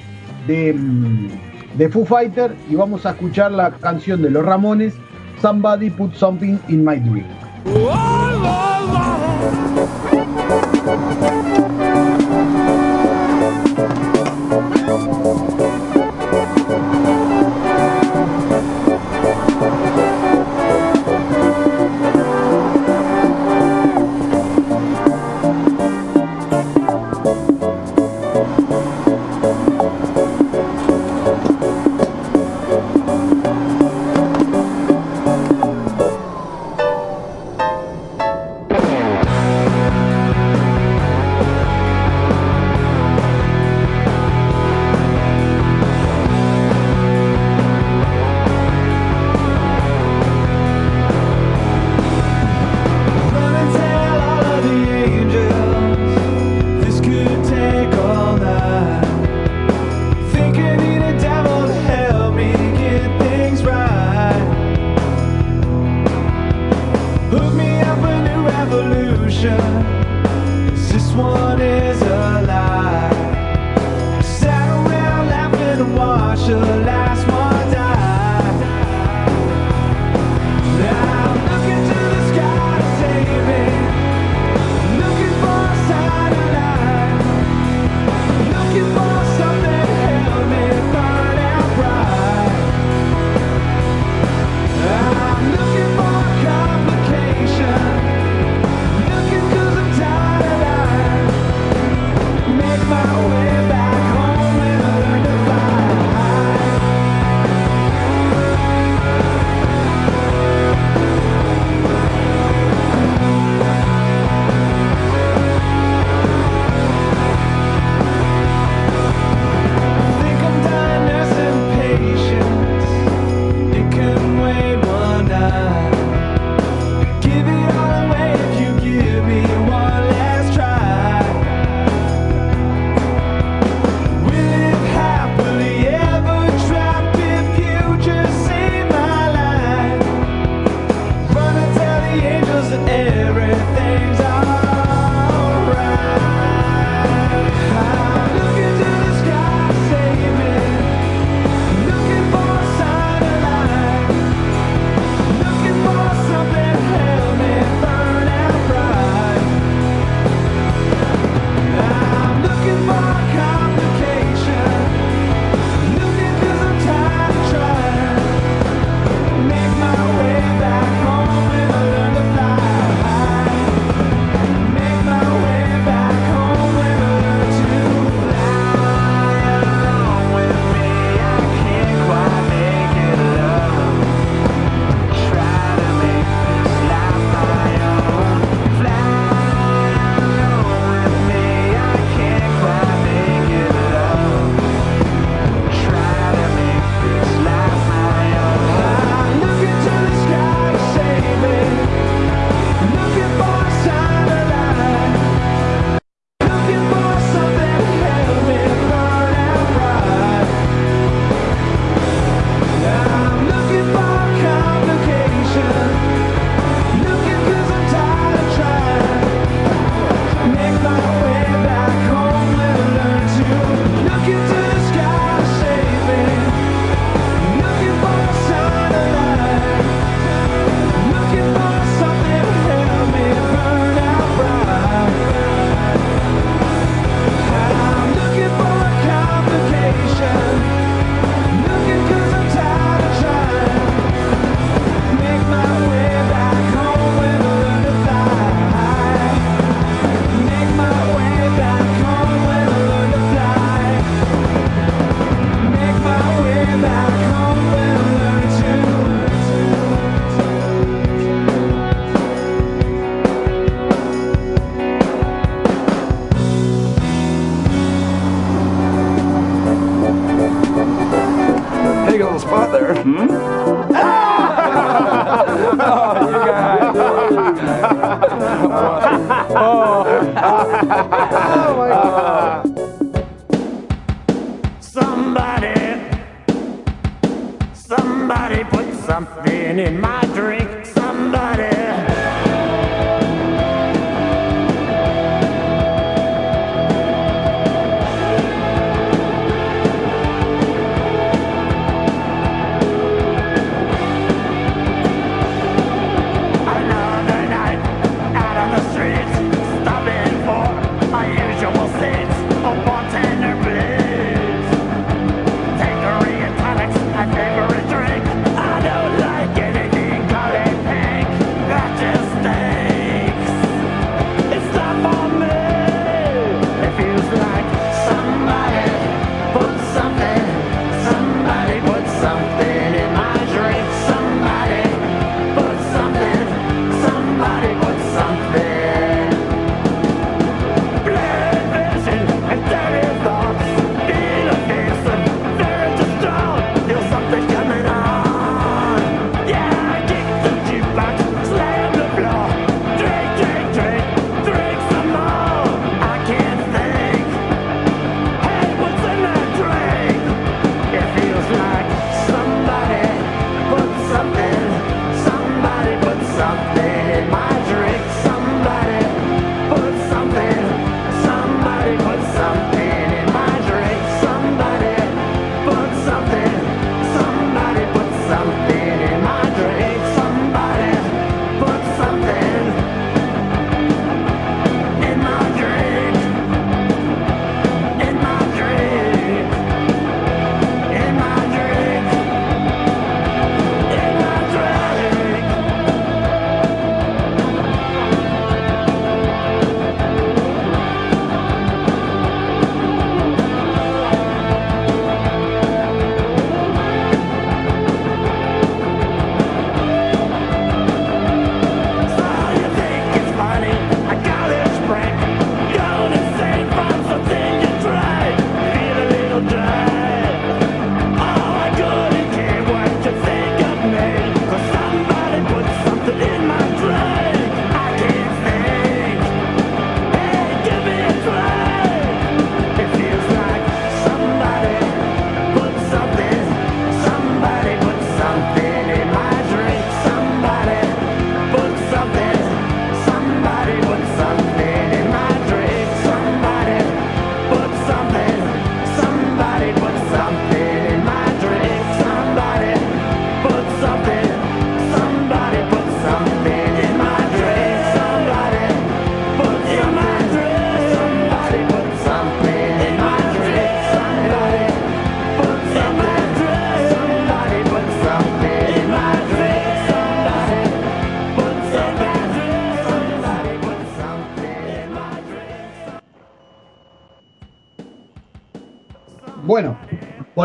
[0.47, 1.28] de, mm,
[1.76, 4.95] de Foo Fighter y vamos a escuchar la canción de los Ramones,
[5.41, 7.26] Somebody Put Something in My Dream.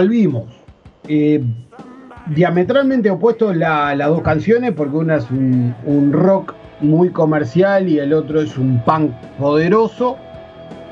[0.01, 0.43] Volvimos.
[1.07, 1.41] Eh,
[2.27, 7.97] diametralmente opuestos la- las dos canciones, porque una es un, un rock muy comercial y
[7.97, 10.17] el otro es un punk poderoso,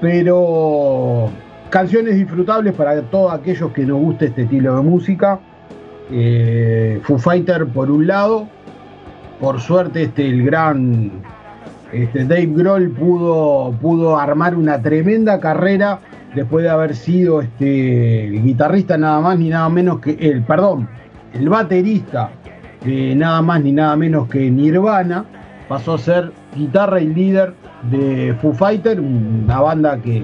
[0.02, 1.30] pero
[1.70, 5.40] canciones disfrutables para todos aquellos que nos guste este estilo de música.
[6.12, 8.48] Eh, Foo Fighter por un lado,
[9.40, 11.12] por suerte este el gran
[11.94, 16.00] este, Dave Grohl pudo, pudo armar una tremenda carrera
[16.36, 20.88] después de haber sido este, el guitarrista nada más ni nada menos que el, perdón,
[21.34, 22.30] el baterista
[23.16, 25.26] nada más ni nada menos que Nirvana,
[25.68, 27.54] pasó a ser guitarra y líder
[27.90, 30.24] de Foo Fighter, una banda que,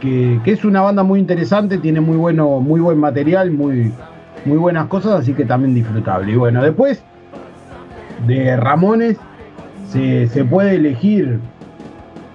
[0.00, 3.92] que, que es una banda muy interesante, tiene muy bueno, muy buen material, muy,
[4.44, 6.32] muy buenas cosas, así que también disfrutable.
[6.32, 7.02] Y bueno, después
[8.26, 9.16] de Ramones
[9.88, 11.40] se, se puede elegir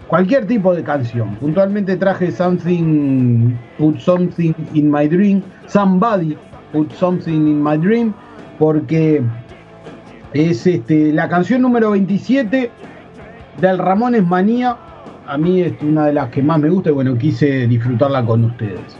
[0.07, 1.35] cualquier tipo de canción.
[1.35, 6.37] Puntualmente traje Something, Put Something in My Dream, Somebody
[6.71, 8.13] Put Something in My Dream,
[8.57, 9.21] porque
[10.33, 12.71] es este, la canción número 27
[13.61, 14.77] del Ramones Manía.
[15.27, 18.45] A mí es una de las que más me gusta y bueno, quise disfrutarla con
[18.45, 18.97] ustedes.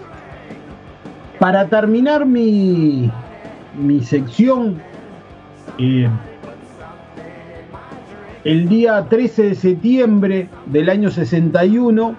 [1.40, 3.10] Para terminar mi,
[3.80, 4.82] mi sección,
[5.78, 6.10] eh,
[8.48, 12.16] el día 13 de septiembre del año 61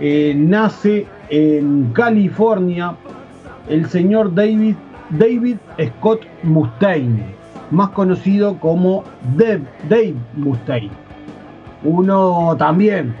[0.00, 2.94] eh, nace en California
[3.68, 4.74] el señor David,
[5.10, 5.56] David
[5.98, 7.26] Scott Mustaine,
[7.70, 9.04] más conocido como
[9.36, 10.92] Dave, Dave Mustaine.
[11.84, 13.14] Uno también,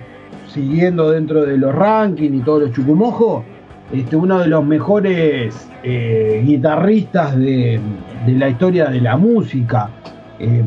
[0.48, 3.44] siguiendo dentro de los rankings y todos los chucumojos,
[3.92, 7.78] este, uno de los mejores eh, guitarristas de,
[8.28, 9.90] la historia de la música.
[10.38, 10.64] Eh,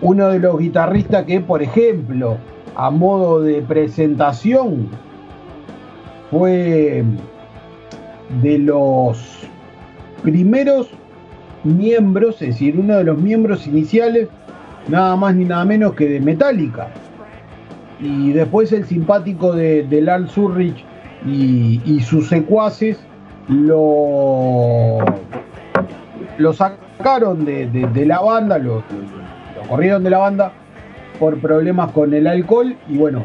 [0.00, 2.38] uno de los guitarristas que, por ejemplo,
[2.74, 4.88] a modo de presentación,
[6.30, 7.04] fue
[8.42, 9.46] de los
[10.22, 10.90] primeros
[11.64, 14.28] miembros, es decir, uno de los miembros iniciales,
[14.88, 16.88] nada más ni nada menos que de Metallica.
[18.00, 20.84] Y después el simpático de, de Lars Ulrich
[21.26, 22.98] y, sus secuaces
[23.48, 24.98] lo,
[26.52, 28.58] sacaron de, la banda,
[29.68, 30.52] corrieron de la banda
[31.18, 33.24] por problemas con el alcohol y bueno,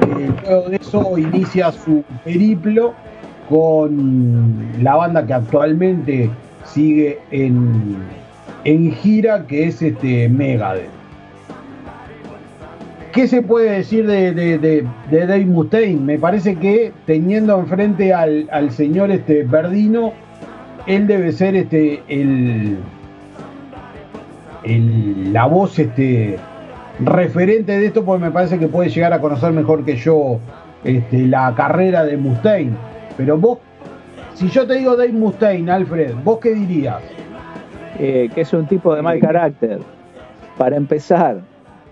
[0.00, 2.94] eh, luego de eso inicia su periplo
[3.48, 6.30] con la banda que actualmente
[6.64, 7.96] sigue en,
[8.64, 10.88] en gira, que es este Megadeth.
[13.12, 16.00] ¿Qué se puede decir de, de- Dave Mustaine?
[16.00, 20.12] Me parece que teniendo enfrente al, al señor este Verdino,
[20.86, 22.76] él debe ser este el,
[25.32, 26.38] la voz este
[27.00, 30.38] referente de esto, porque me parece que puede llegar a conocer mejor que yo
[30.84, 32.72] este, la carrera de Mustaine.
[33.16, 33.58] Pero vos,
[34.34, 37.02] si yo te digo Dave Mustaine, Alfred, ¿vos qué dirías?
[37.98, 39.80] Eh, que es un tipo de mal carácter.
[40.56, 41.40] Para empezar,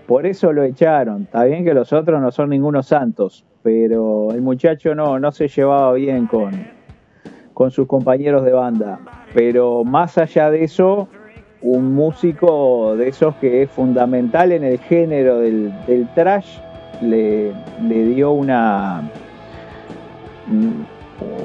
[0.07, 1.23] por eso lo echaron.
[1.23, 5.49] Está bien que los otros no son ningunos santos, pero el muchacho no, no se
[5.49, 6.53] llevaba bien con,
[7.55, 9.01] con sus compañeros de banda.
[9.35, 11.09] Pero más allá de eso,
[11.67, 16.59] un músico de esos que es fundamental en el género del, del trash,
[17.03, 17.53] le,
[17.89, 19.03] dio una,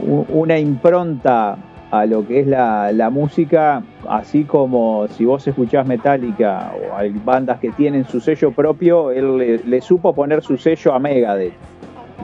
[0.08, 1.58] u- una impronta
[1.90, 7.10] a lo que es la, la música, así como si vos escuchás Metallica o hay
[7.26, 11.54] bandas que tienen su sello propio, él le, le supo poner su sello a Megadeth.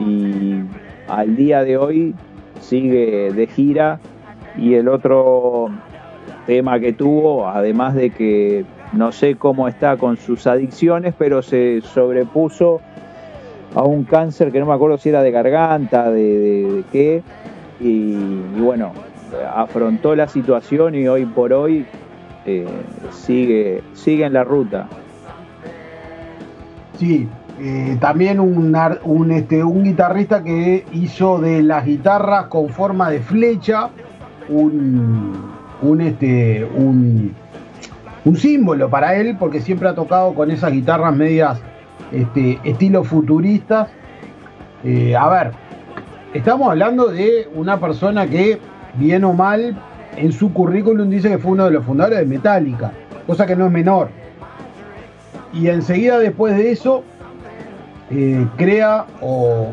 [0.00, 0.54] Y
[1.08, 2.14] al día de hoy
[2.60, 3.98] sigue de gira
[4.56, 5.68] y el otro
[6.48, 11.82] tema que tuvo, además de que no sé cómo está con sus adicciones, pero se
[11.82, 12.80] sobrepuso
[13.74, 17.22] a un cáncer que no me acuerdo si era de garganta, de, qué,
[17.80, 18.14] y,
[18.58, 18.92] bueno,
[19.54, 21.84] afrontó la situación y hoy por hoy
[22.46, 22.66] eh,
[23.10, 24.88] sigue, sigue en la ruta.
[26.98, 27.28] Sí,
[27.60, 28.74] eh, también un,
[29.04, 33.90] un, este, un guitarrista que hizo de las guitarras con forma de flecha
[34.48, 35.47] un,
[35.82, 37.34] un, este, un,
[38.24, 41.60] un símbolo para él, porque siempre ha tocado con esas guitarras medias
[42.12, 43.88] este, estilo futuristas.
[44.84, 45.52] Eh, a ver,
[46.34, 48.58] estamos hablando de una persona que,
[48.94, 49.76] bien o mal,
[50.16, 52.92] en su currículum dice que fue uno de los fundadores de Metallica,
[53.26, 54.08] cosa que no es menor.
[55.52, 57.02] Y enseguida después de eso,
[58.10, 59.72] eh, crea o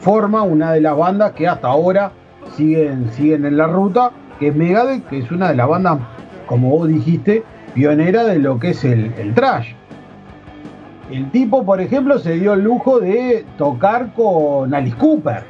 [0.00, 2.12] forma una de las bandas que hasta ahora
[2.56, 5.98] siguen, siguen en la ruta, que Megadeth, que es una de las bandas,
[6.46, 7.42] como vos dijiste,
[7.74, 9.72] pionera de lo que es el, el trash.
[11.10, 15.42] El tipo, por ejemplo, se dio el lujo de tocar con Alice Cooper.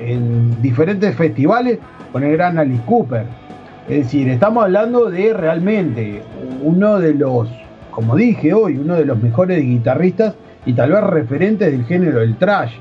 [0.00, 1.78] en diferentes festivales
[2.12, 3.24] con el gran Alice Cooper.
[3.88, 6.22] Es decir, estamos hablando de realmente
[6.62, 7.48] uno de los,
[7.90, 10.34] como dije hoy, uno de los mejores guitarristas
[10.66, 12.74] y tal vez referentes del género del trash.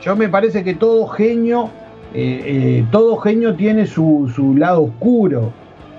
[0.00, 1.70] Yo me parece que todo genio,
[2.14, 5.50] eh, eh, todo genio tiene su, su lado oscuro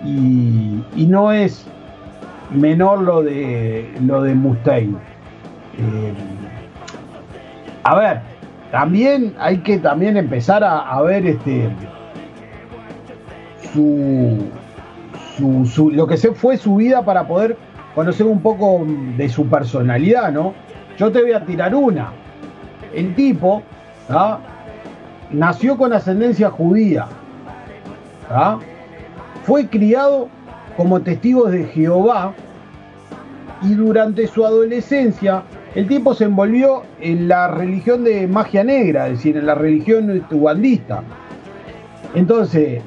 [0.05, 1.66] y, y no es
[2.51, 4.97] menor lo de lo de Mustaine.
[5.78, 6.14] Eh,
[7.84, 8.20] a ver,
[8.72, 11.70] también hay que también empezar a, a ver este
[13.74, 14.38] su,
[15.38, 17.57] su, su- lo que se fue su vida para poder
[17.95, 18.86] conocer un poco
[19.18, 20.53] de su personalidad, ¿no?
[20.97, 22.11] Yo te voy a tirar una.
[22.93, 23.64] El tipo
[24.09, 24.38] ¿ah?
[25.34, 27.08] Nació con ascendencia judía.
[28.30, 28.60] ¿ah?
[29.44, 30.30] Fue criado
[30.78, 32.34] como testigos de Jehová
[33.62, 35.44] y durante su adolescencia
[35.76, 40.24] el tipo se envolvió en la religión de magia negra, es decir, en la religión
[40.32, 41.02] ubandista.
[42.14, 42.82] Entonces,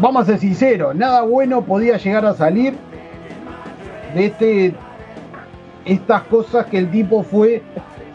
[0.00, 2.74] vamos a ser sinceros, nada bueno podía llegar a salir
[4.14, 4.74] de este
[5.84, 7.62] estas cosas que el tipo fue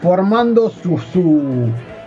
[0.02, 0.98] formando su,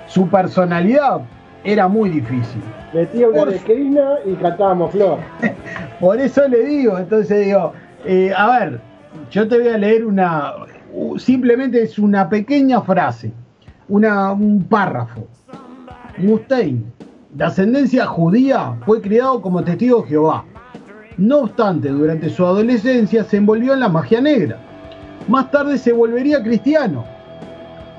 [0.06, 1.22] su personalidad.
[1.66, 2.62] Era muy difícil.
[2.94, 5.18] Metía una lequerina y cantábamos flor.
[6.00, 7.74] Por eso le digo, entonces digo,
[8.06, 8.80] eh, a ver,
[9.32, 10.54] yo te voy a leer una,
[11.18, 13.34] simplemente es una pequeña frase,
[13.90, 15.28] una, un párrafo.
[16.18, 16.84] Mustaine,
[17.32, 20.46] de ascendencia judía, fue criado como testigo de Jehová.
[21.18, 24.60] No obstante, durante su adolescencia se envolvió en la magia negra.
[25.28, 27.15] Más tarde se volvería cristiano.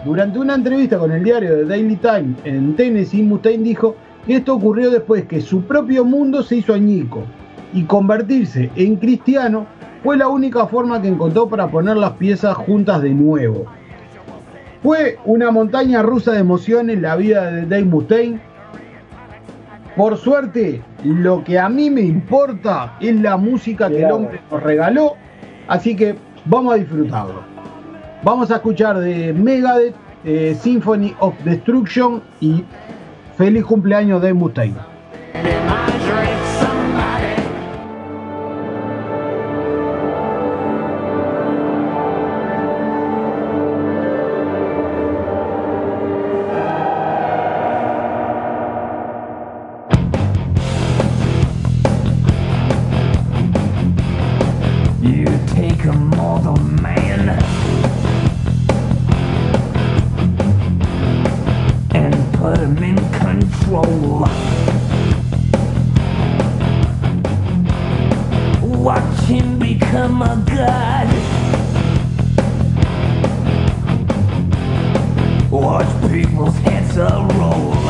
[0.05, 4.55] Durante una entrevista con el diario The Daily Times en Tennessee, Mustaine dijo que esto
[4.55, 7.25] ocurrió después que su propio mundo se hizo añico
[7.73, 9.67] y convertirse en cristiano
[10.03, 13.67] fue la única forma que encontró para poner las piezas juntas de nuevo.
[14.83, 18.41] Fue una montaña rusa de emociones la vida de Dave Mustaine.
[19.97, 24.63] Por suerte, lo que a mí me importa es la música que el hombre nos
[24.63, 25.15] regaló,
[25.67, 27.56] así que vamos a disfrutarlo.
[28.23, 29.95] Vamos a escuchar de Megadeth,
[30.25, 32.64] eh, Symphony of Destruction y
[33.37, 34.77] feliz cumpleaños de Mustaine.
[69.27, 71.09] Him become a god.
[75.51, 76.97] Watch people's heads.
[76.97, 77.86] Roll.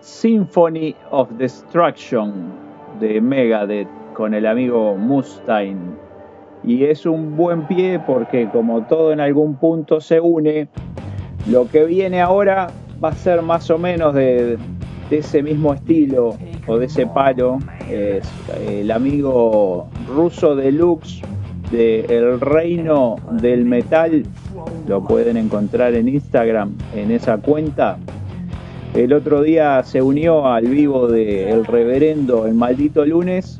[0.00, 2.32] Symphony of Destruction
[2.98, 5.80] de Megadeth con el amigo Mustaine.
[6.62, 10.68] Y es un buen pie porque como todo en algún punto se une,
[11.50, 12.68] lo que viene ahora
[13.02, 14.56] va a ser más o menos de,
[15.10, 16.36] de ese mismo estilo
[16.66, 17.58] o de ese palo.
[17.90, 18.26] Es
[18.66, 21.20] el amigo ruso deluxe
[21.70, 24.22] de El Reino del Metal.
[24.88, 27.98] Lo pueden encontrar en Instagram en esa cuenta.
[28.94, 33.58] El otro día se unió al vivo de Reverendo el maldito lunes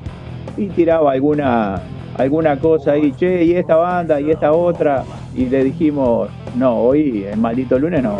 [0.56, 1.82] y tiraba alguna
[2.16, 5.02] alguna cosa ahí, che, y esta banda y esta otra,
[5.34, 8.18] y le dijimos, no, hoy el maldito lunes no,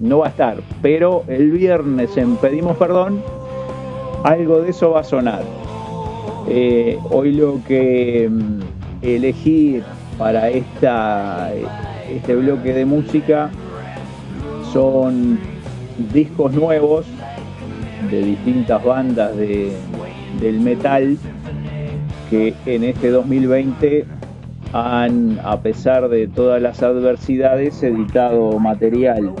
[0.00, 3.22] no va a estar, pero el viernes en Pedimos Perdón,
[4.24, 5.42] algo de eso va a sonar.
[6.48, 8.60] Eh, hoy lo que mm,
[9.00, 9.80] elegí
[10.18, 11.50] para esta,
[12.10, 13.48] este bloque de música
[14.72, 15.38] son
[16.12, 17.06] discos nuevos
[18.10, 19.72] de distintas bandas de,
[20.40, 21.16] del metal
[22.30, 24.06] que en este 2020
[24.72, 29.32] han, a pesar de todas las adversidades, editado material.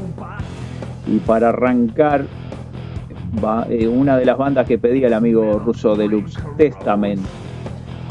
[1.06, 2.26] Y para arrancar,
[3.42, 7.20] va, eh, una de las bandas que pedía el amigo ruso Deluxe, Testament,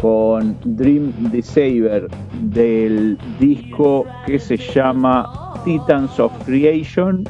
[0.02, 2.08] con Dream Deceiver
[2.42, 7.24] del disco que se llama Titans of Creation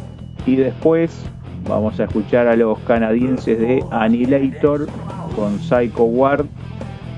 [0.46, 1.26] y después
[1.68, 4.88] vamos a escuchar a los canadienses de Annihilator
[5.36, 6.46] con Psycho Ward,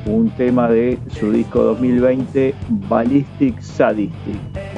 [0.06, 2.54] un tema de su disco 2020
[2.90, 4.73] Ballistic Sadistic.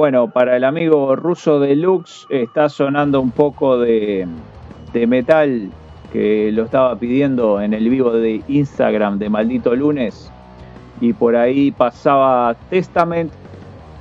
[0.00, 4.26] Bueno, para el amigo ruso Deluxe está sonando un poco de,
[4.94, 5.68] metal
[6.10, 10.32] que lo estaba pidiendo en el vivo de Instagram de Maldito Lunes.
[11.02, 13.30] Y por ahí pasaba Testament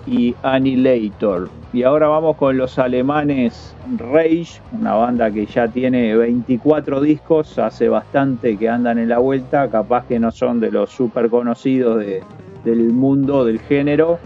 [0.07, 1.49] y Annihilator.
[1.73, 7.89] Y ahora vamos con los alemanes Rage, una banda que ya tiene 24 discos, hace
[7.89, 12.23] bastante que andan en la vuelta, capaz que no son de los super conocidos de-
[12.63, 14.17] del mundo del género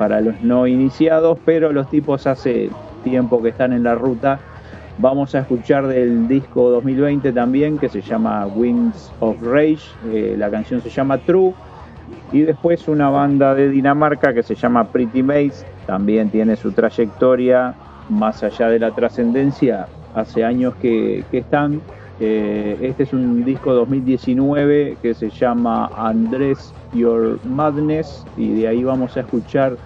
[0.00, 2.70] para los no iniciados, pero los tipos hace
[3.04, 4.40] tiempo que están en la ruta.
[4.96, 10.50] Vamos a escuchar del disco 2020 también, que se llama Wings of Rage, eh, la
[10.50, 11.52] canción se llama True.
[12.32, 17.74] Y después una banda de Dinamarca que se llama Pretty Maze, también tiene su trayectoria
[18.08, 21.82] más allá de la trascendencia, hace años que, que están.
[22.20, 28.84] Eh, este es un disco 2019 que se llama Andrés Your Madness y de ahí
[28.84, 29.76] vamos a escuchar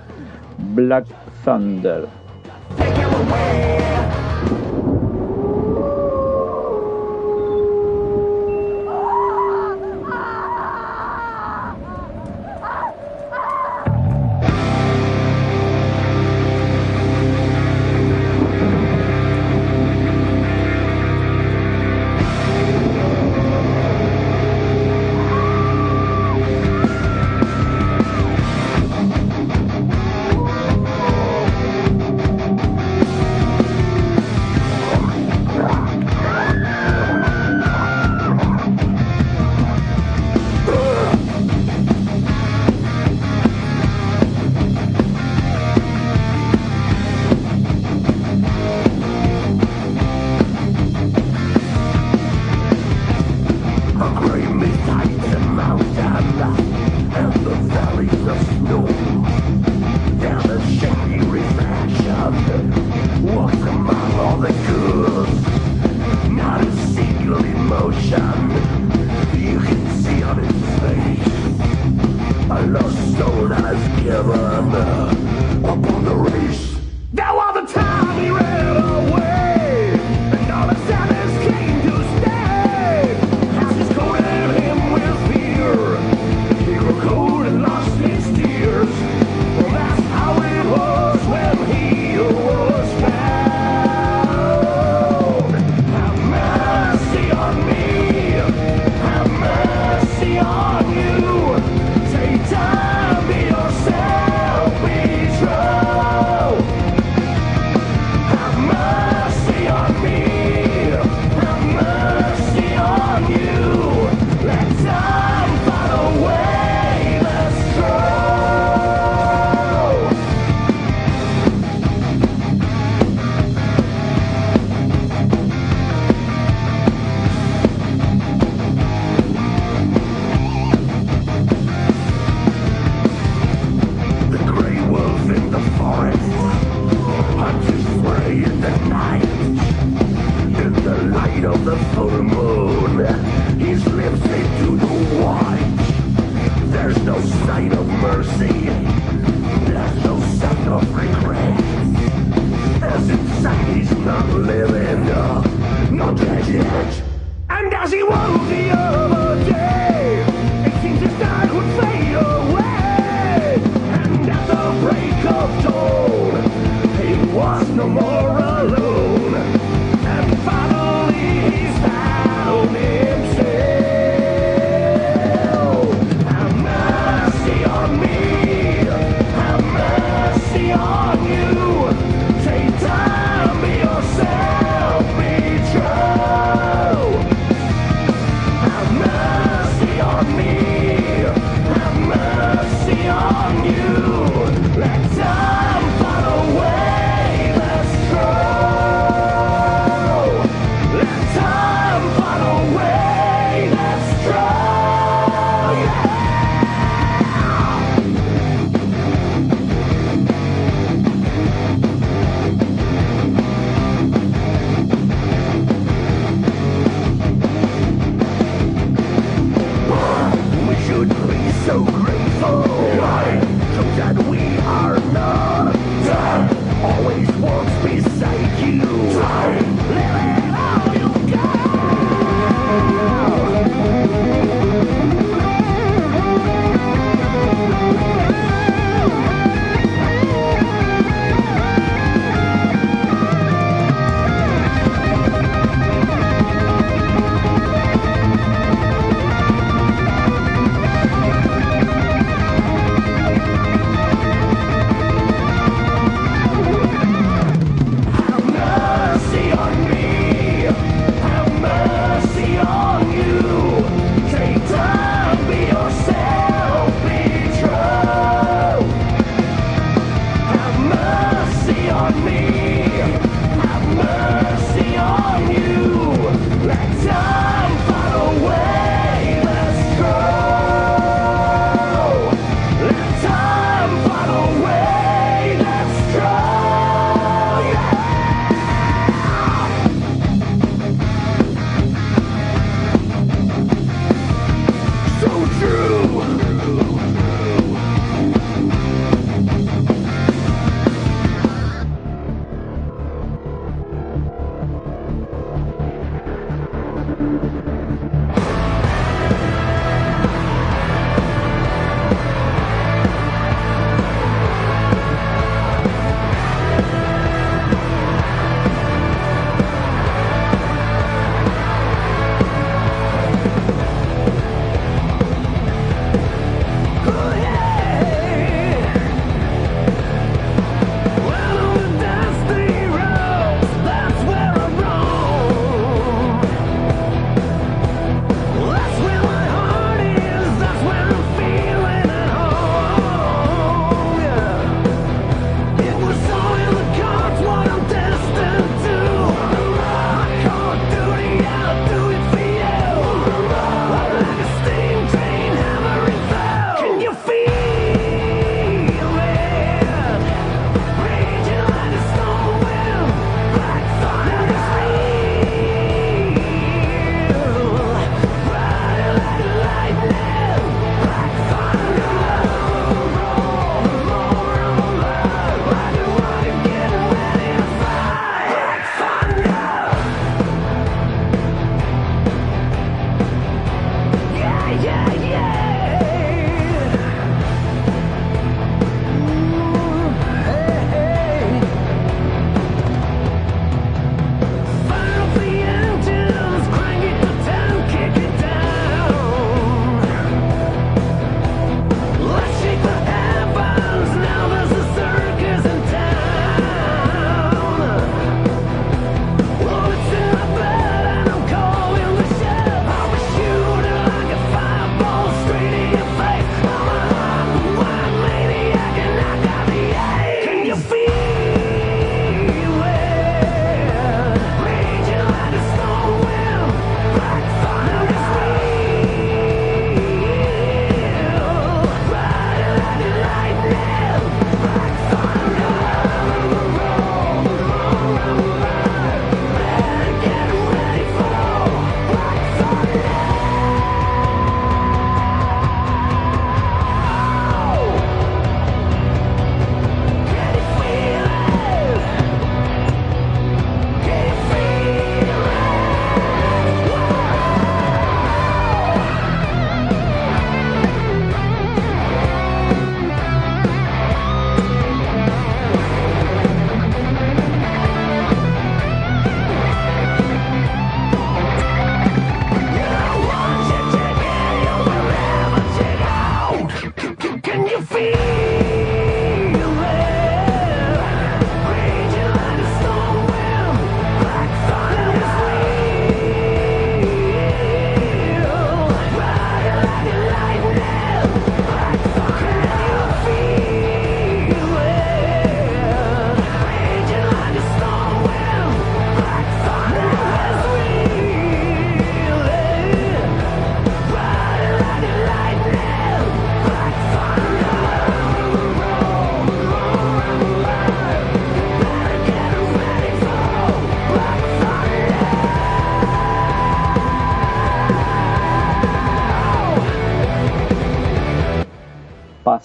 [0.72, 1.04] Black
[1.44, 2.08] Thunder.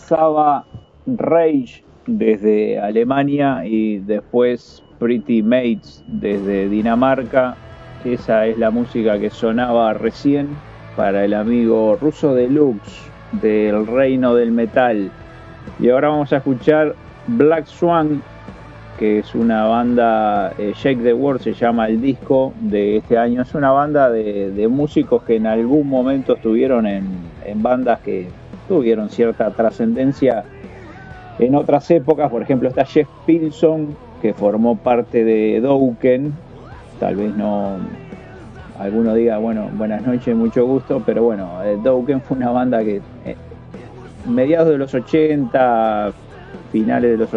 [0.10, 0.66] Pasaba
[1.06, 7.56] Rage desde Alemania y después Pretty Mates desde Dinamarca.
[8.04, 10.48] Esa es la música que sonaba recién
[10.96, 15.12] para el amigo ruso Deluxe del Reino del Metal.
[15.80, 16.96] Y ahora vamos a escuchar
[17.28, 18.24] Black Swan,
[18.98, 23.44] que es una banda, eh, Shake the World se llama el disco de este año.
[23.44, 27.06] Es una banda de, de músicos que en algún momento estuvieron en,
[27.46, 28.28] en bandas que
[28.70, 30.46] tuvieron cierta trascendencia
[31.40, 32.30] en otras épocas.
[32.30, 36.32] Por ejemplo, está Jeff Pilson, que formó parte de Dokken.
[37.00, 37.78] Tal vez no.
[38.78, 43.02] Alguno diga, bueno, buenas noches, mucho gusto, pero bueno, eh, Dokken fue una banda que
[43.26, 43.36] eh,
[44.26, 46.14] mediados de los 80,
[46.72, 47.30] finales de los,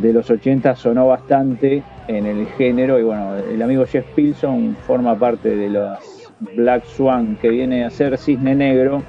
[0.00, 5.14] de los 80 sonó bastante en el género y bueno, el amigo Jeff Pilson forma
[5.14, 9.04] parte de los Black Swan que viene a ser Cisne Negro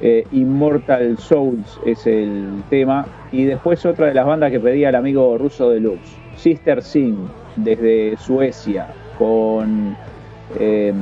[0.00, 3.06] eh, Immortal Souls es el tema.
[3.32, 7.16] Y después otra de las bandas que pedía el amigo ruso Deluxe, Sister Sing,
[7.56, 8.88] desde Suecia,
[9.18, 9.96] con
[10.58, 10.92] eh,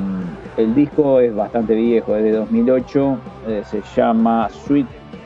[0.56, 4.48] el disco es bastante viejo, es de 2008, eh, se llama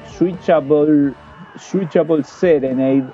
[0.04, 1.12] Switchable,
[1.56, 3.04] Switchable Serenade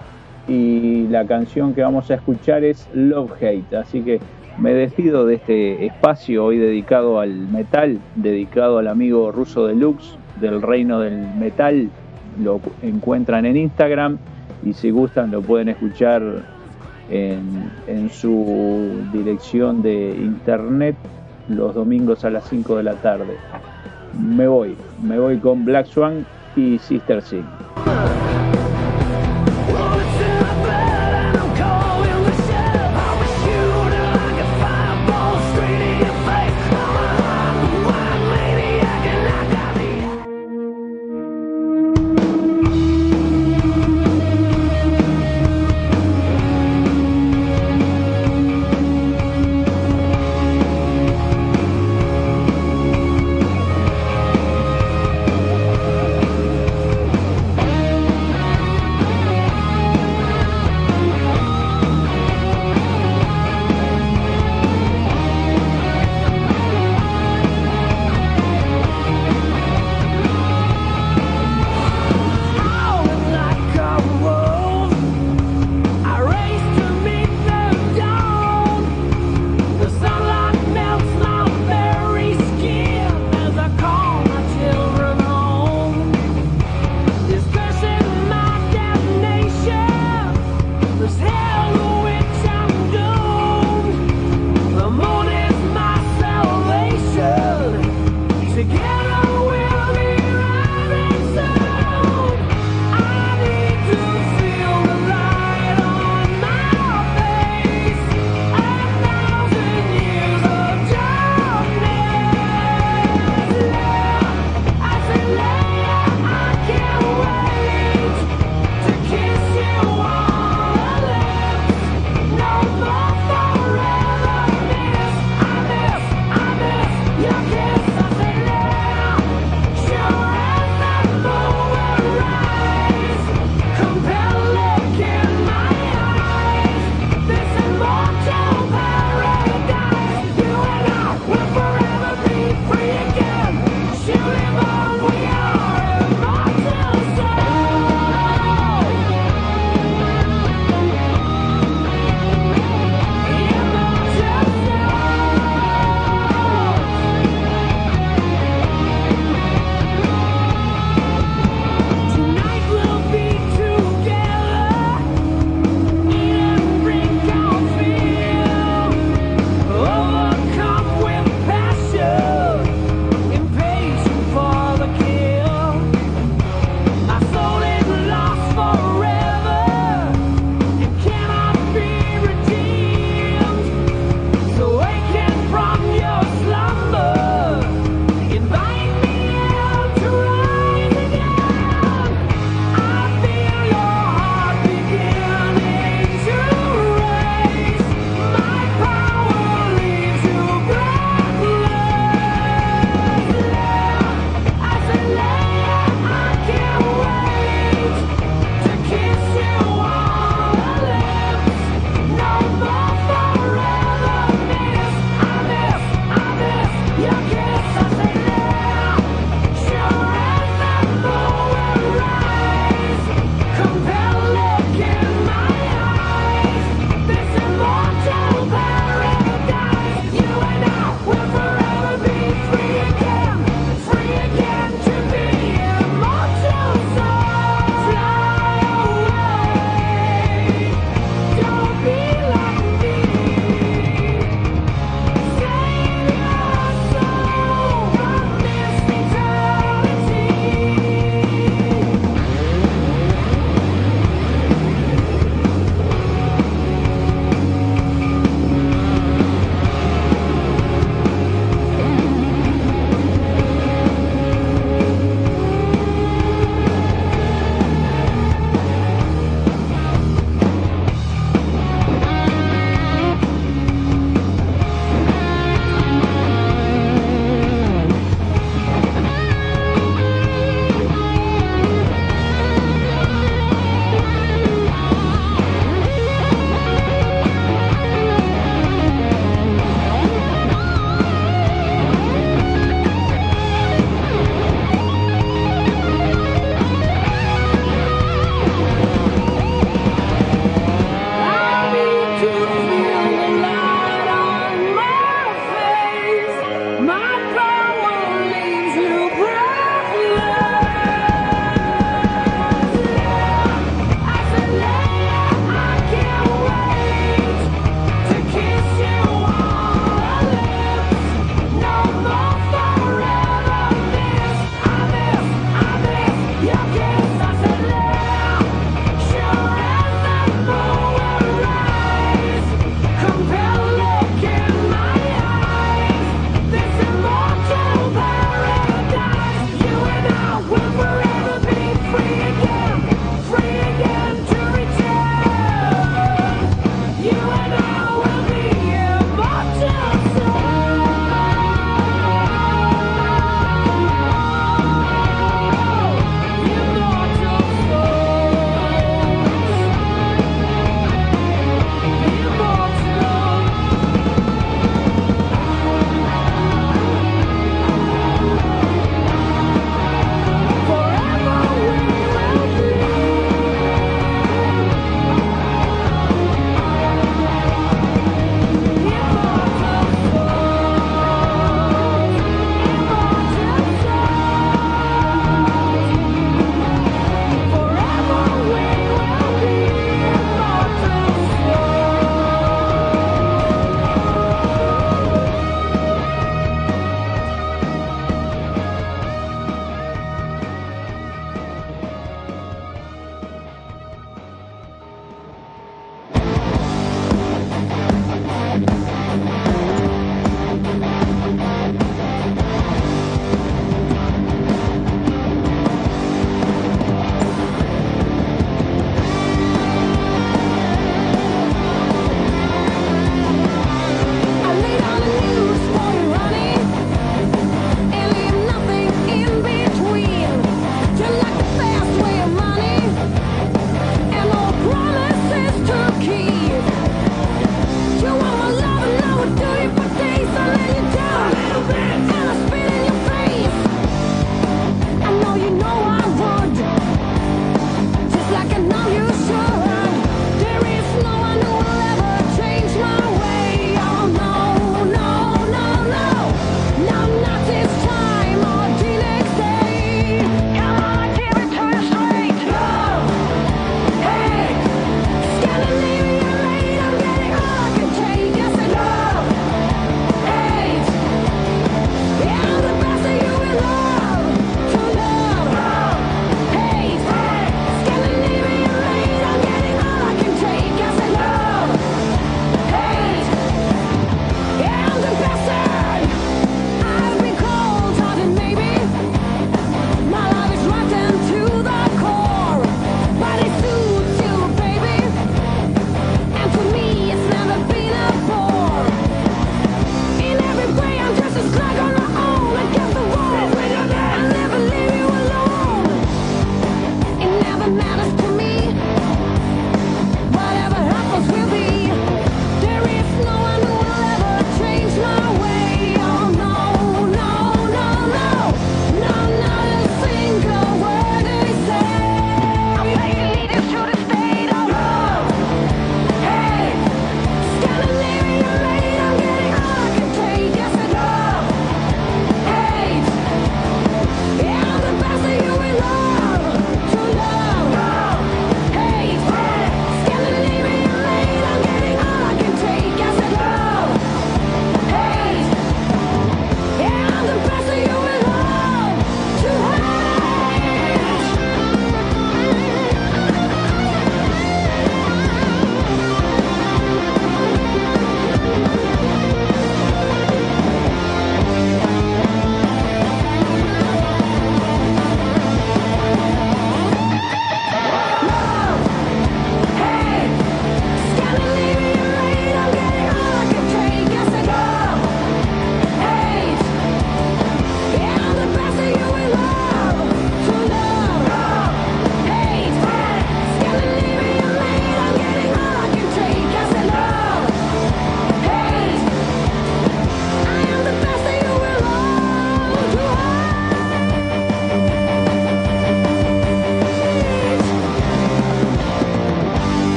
[0.49, 3.75] y la canción que vamos a escuchar es Love Hate.
[3.75, 4.21] Así que
[4.59, 10.63] me despido de este espacio hoy dedicado al metal, dedicado al amigo ruso Deluxe del
[10.63, 11.89] Reino del Metal.
[12.43, 14.19] Lo encuentran en Instagram
[14.65, 16.23] y si gustan lo pueden escuchar
[17.11, 20.97] en, su dirección de internet
[21.49, 23.37] los domingos a las 5 de la tarde.
[24.19, 26.25] Me voy, me voy con Black Swan
[26.57, 27.45] y Sister Sing.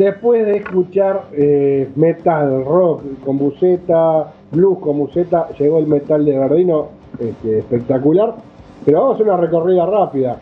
[0.00, 6.38] Después de escuchar eh, metal, rock con buceta, blues con buceta, llegó el metal de
[6.38, 8.36] Verdino, este, espectacular.
[8.84, 10.38] Pero vamos a hacer una recorrida rápida,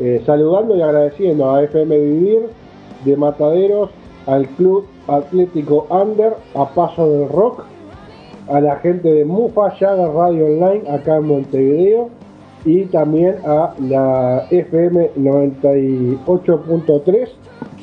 [0.00, 2.40] eh, saludando y agradeciendo a FM Vivir
[3.04, 3.90] de Mataderos,
[4.26, 7.64] al Club Atlético Under, a Paso del Rock,
[8.48, 12.08] a la gente de Mufa Yaga Radio Online acá en Montevideo
[12.64, 17.28] y también a la FM 98.3,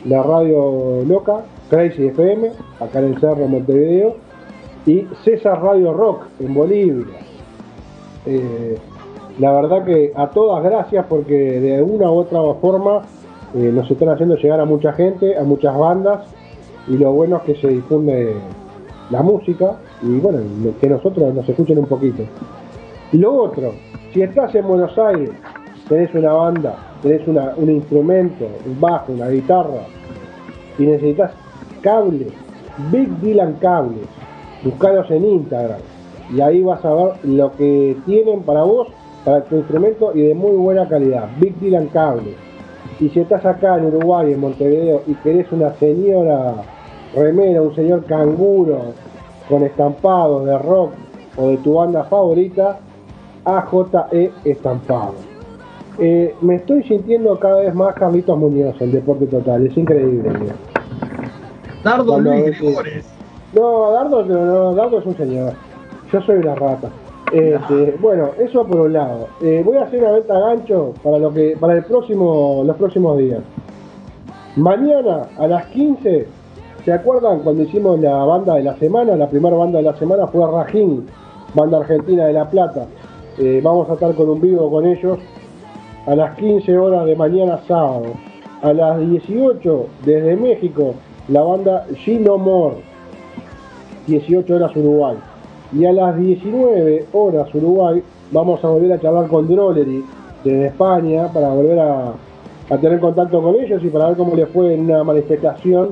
[0.06, 4.16] la radio loca, Crazy FM, acá en el Cerro Montevideo,
[4.86, 7.06] y César Radio Rock en Bolivia.
[8.26, 8.78] Eh,
[9.40, 13.02] la verdad que a todas gracias porque de una u otra forma
[13.54, 16.26] eh, nos están haciendo llegar a mucha gente, a muchas bandas,
[16.88, 18.36] y lo bueno es que se difunde
[19.10, 20.40] la música y bueno,
[20.80, 22.24] que nosotros nos escuchen un poquito.
[23.12, 23.74] Y lo otro,
[24.14, 25.32] si estás en Buenos Aires,
[25.88, 29.86] tenés una banda, tenés un instrumento, un bajo, una guitarra,
[30.78, 31.32] y necesitas
[31.82, 32.34] cables,
[32.92, 34.08] Big Dylan Cables,
[34.64, 35.80] buscalos en Instagram,
[36.34, 38.88] y ahí vas a ver lo que tienen para vos,
[39.26, 42.36] para tu instrumento, y de muy buena calidad, Big Dylan Cables.
[43.00, 46.56] Y si estás acá en Uruguay, en Montevideo, y querés una señora
[47.16, 48.94] remera, un señor canguro
[49.50, 50.92] con estampados de rock
[51.36, 52.80] o de tu banda favorita,
[53.44, 55.31] AJE Estampado.
[56.04, 60.32] Eh, me estoy sintiendo cada vez más Carlitos Muñoz en Deporte Total, es increíble.
[60.32, 60.54] tío.
[61.84, 63.06] Dardo Cuando Luis Gregores.
[63.54, 65.54] No, Dardo, no, no, Dardo es un señor.
[66.12, 66.90] Yo soy una rata.
[67.32, 69.28] Este, bueno, eso por un lado.
[69.44, 73.20] Eh, voy a hacer una venta gancho para lo que para el próximo los próximos
[73.20, 73.42] días.
[74.56, 76.28] Mañana a las 15,
[76.84, 79.16] ¿se acuerdan cuando hicimos la banda de la semana?
[79.16, 81.06] La primera banda de la semana fue Rajín,
[81.54, 82.88] banda argentina de La Plata.
[83.38, 85.20] Eh, vamos a estar con un vivo con ellos
[86.06, 88.14] a las 15 horas de mañana sábado.
[88.62, 90.96] A las 18 desde México,
[91.28, 92.78] la banda Gino More.
[94.08, 95.18] 18 horas Uruguay.
[95.74, 100.04] Y a las 19 horas Uruguay vamos a volver a charlar con Drollery
[100.44, 102.14] desde España para volver a,
[102.80, 105.90] tener contacto con ellos y para ver cómo les fue en una manifestación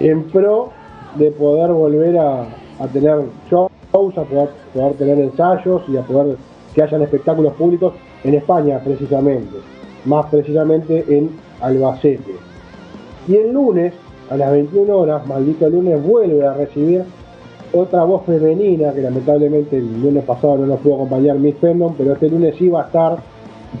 [0.00, 0.70] en pro
[1.16, 2.46] de poder volver a,
[2.92, 6.36] tener shows, a poder tener ensayos y a poder
[6.74, 7.92] que hayan espectáculos públicos
[8.24, 9.56] en España precisamente,
[10.04, 11.30] más precisamente en
[11.60, 12.34] Albacete.
[13.26, 13.92] Y el lunes,
[14.30, 17.04] a las 21 horas, maldito lunes, vuelve a recibir
[17.72, 22.12] otra voz femenina que lamentablemente el lunes pasado no nos pudo acompañar Miss Fendon, pero
[22.14, 23.18] este lunes va a estar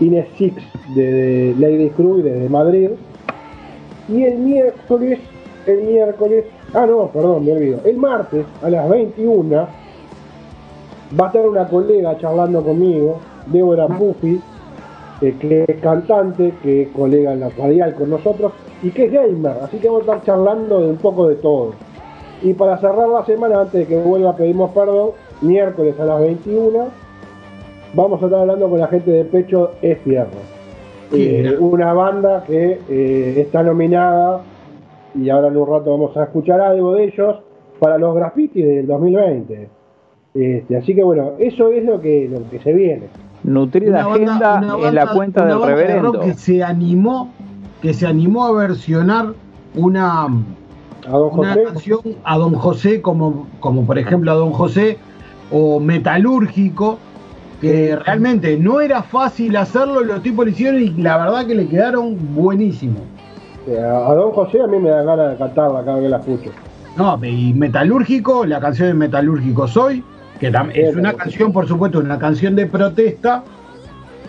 [0.00, 0.62] Inés Six
[0.94, 2.90] de, de Ladies Crew y desde Madrid.
[4.08, 5.18] Y el miércoles,
[5.66, 6.44] el miércoles,
[6.74, 9.68] ah no, perdón, me olvido, el martes a las 21
[11.18, 13.18] va a estar una colega charlando conmigo,
[13.52, 14.40] Débora Buffy,
[15.20, 18.52] eh, que es cantante, que es colega en la radial con nosotros
[18.82, 21.72] y que es gamer, así que vamos a estar charlando de un poco de todo.
[22.42, 25.10] Y para cerrar la semana, antes de que vuelva pedimos perdón,
[25.40, 26.86] miércoles a las 21,
[27.94, 30.58] vamos a estar hablando con la gente de Pecho es Fierro.
[31.10, 34.42] Qué Eh, una banda que eh, está nominada
[35.14, 37.36] y ahora en un rato vamos a escuchar algo de ellos
[37.78, 39.68] para los grafitis del 2020.
[40.34, 43.08] Este, así que bueno, eso es lo que, lo que se viene.
[43.44, 46.20] Nutrida Una banda- agenda en la cuenta del reverendo.
[46.20, 47.32] que se animó,
[47.80, 49.32] que se animó a versionar
[49.74, 50.28] una, A
[51.10, 54.98] Don una José, canción a Don José, como, como por ejemplo a Don José,
[55.50, 56.98] o Metalúrgico,
[57.60, 61.66] que realmente no era fácil hacerlo, los tipos lo hicieron y la verdad que le
[61.68, 63.02] quedaron buenísimos.
[63.68, 66.50] a Don José a mí me da ganas de cantarla cada vez que la escucho.
[66.96, 70.02] No, y Metalúrgico, la canción de Metalúrgico Soy,
[70.38, 73.42] que es una canción, por supuesto, una canción de protesta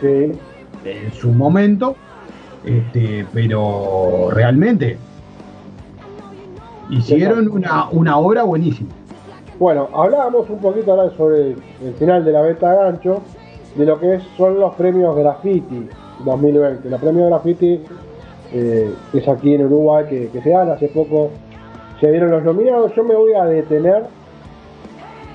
[0.01, 0.31] Sí.
[0.85, 1.95] en su momento,
[2.65, 4.97] este, pero realmente
[6.89, 8.89] hicieron una, una obra buenísima.
[9.59, 13.21] Bueno, hablábamos un poquito ahora sobre el final de la beta gancho,
[13.75, 15.87] de lo que son los premios Graffiti
[16.23, 16.89] 2020.
[16.89, 17.81] Los premios Graffiti
[18.53, 21.29] eh, es aquí en Uruguay que, que se dan, hace poco
[21.99, 22.95] se dieron los nominados.
[22.95, 24.03] Yo me voy a detener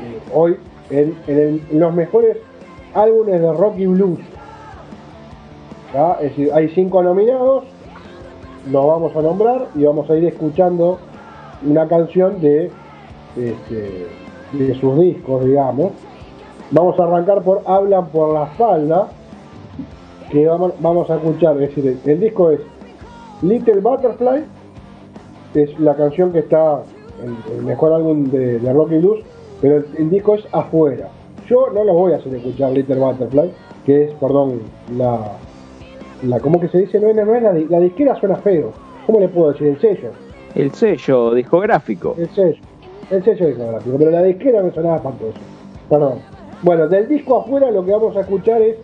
[0.01, 0.57] eh, hoy
[0.91, 2.39] en, los mejores
[2.95, 4.21] álbumes de rock y blues.
[6.53, 7.65] Hay cinco nominados,
[8.71, 10.99] los vamos a nombrar y vamos a ir escuchando
[11.65, 12.71] una canción de
[13.37, 14.07] este,
[14.53, 15.93] de sus discos, digamos.
[16.71, 19.09] Vamos a arrancar por Hablan por la espalda,
[20.31, 22.61] que vamos, vamos a escuchar, es decir, el, disco es
[23.43, 24.45] Little Butterfly,
[25.55, 26.83] es la canción que está
[27.57, 29.21] el mejor álbum de, de rock y blues,
[29.65, 31.09] pero el, disco es Afuera.
[31.49, 33.51] Yo no lo voy a hacer escuchar Little Butterfly,
[33.87, 34.61] que es, perdón,
[34.95, 35.39] la,
[36.23, 37.01] la ¿cómo que se dice?
[37.01, 38.73] No, es- no es la, la disquera suena feo.
[39.07, 39.69] ¿Cómo le puedo decir?
[39.69, 40.11] El sello.
[40.55, 42.15] El sello discográfico.
[42.19, 42.61] El sello.
[43.11, 43.97] El sello discográfico.
[43.99, 45.39] Pero la disquera me sonaba espantoso.
[45.89, 46.19] Perdón.
[46.61, 48.77] Bueno, del disco afuera lo que vamos a escuchar es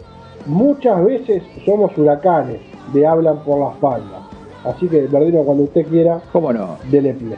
[0.46, 2.58] Muchas veces somos huracanes
[2.94, 4.22] de Hablan por la espalda.
[4.64, 6.78] Así que, Verdino, cuando usted quiera, ¿Cómo no?
[6.90, 7.36] dele play.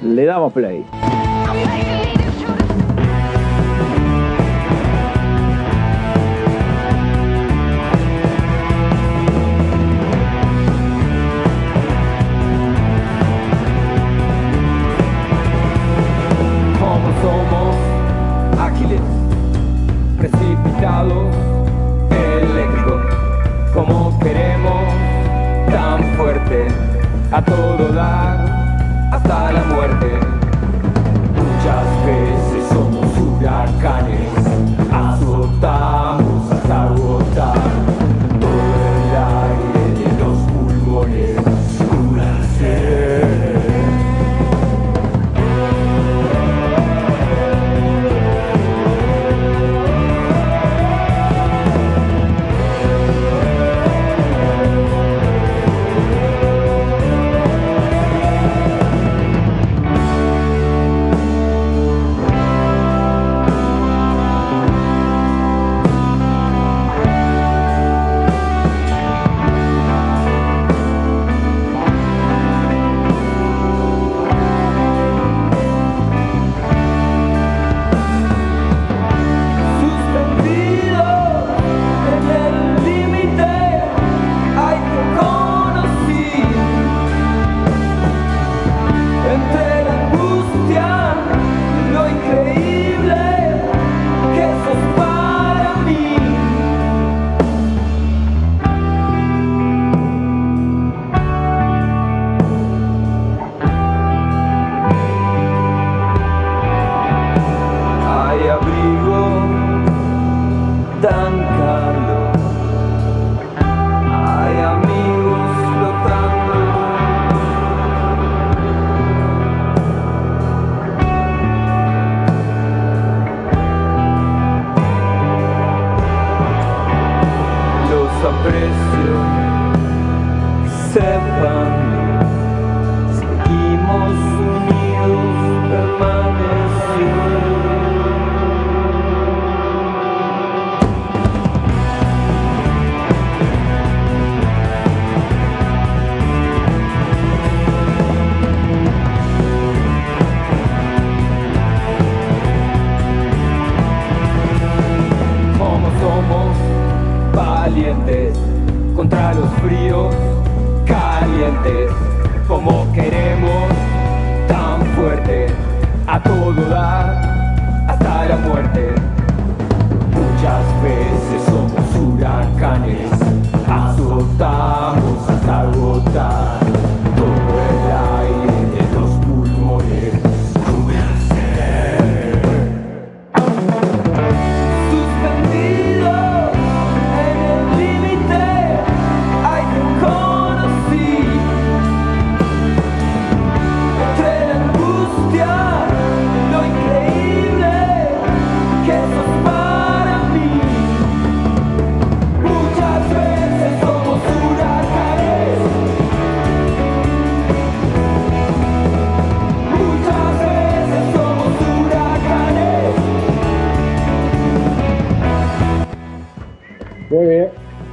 [0.00, 0.82] Le damos play.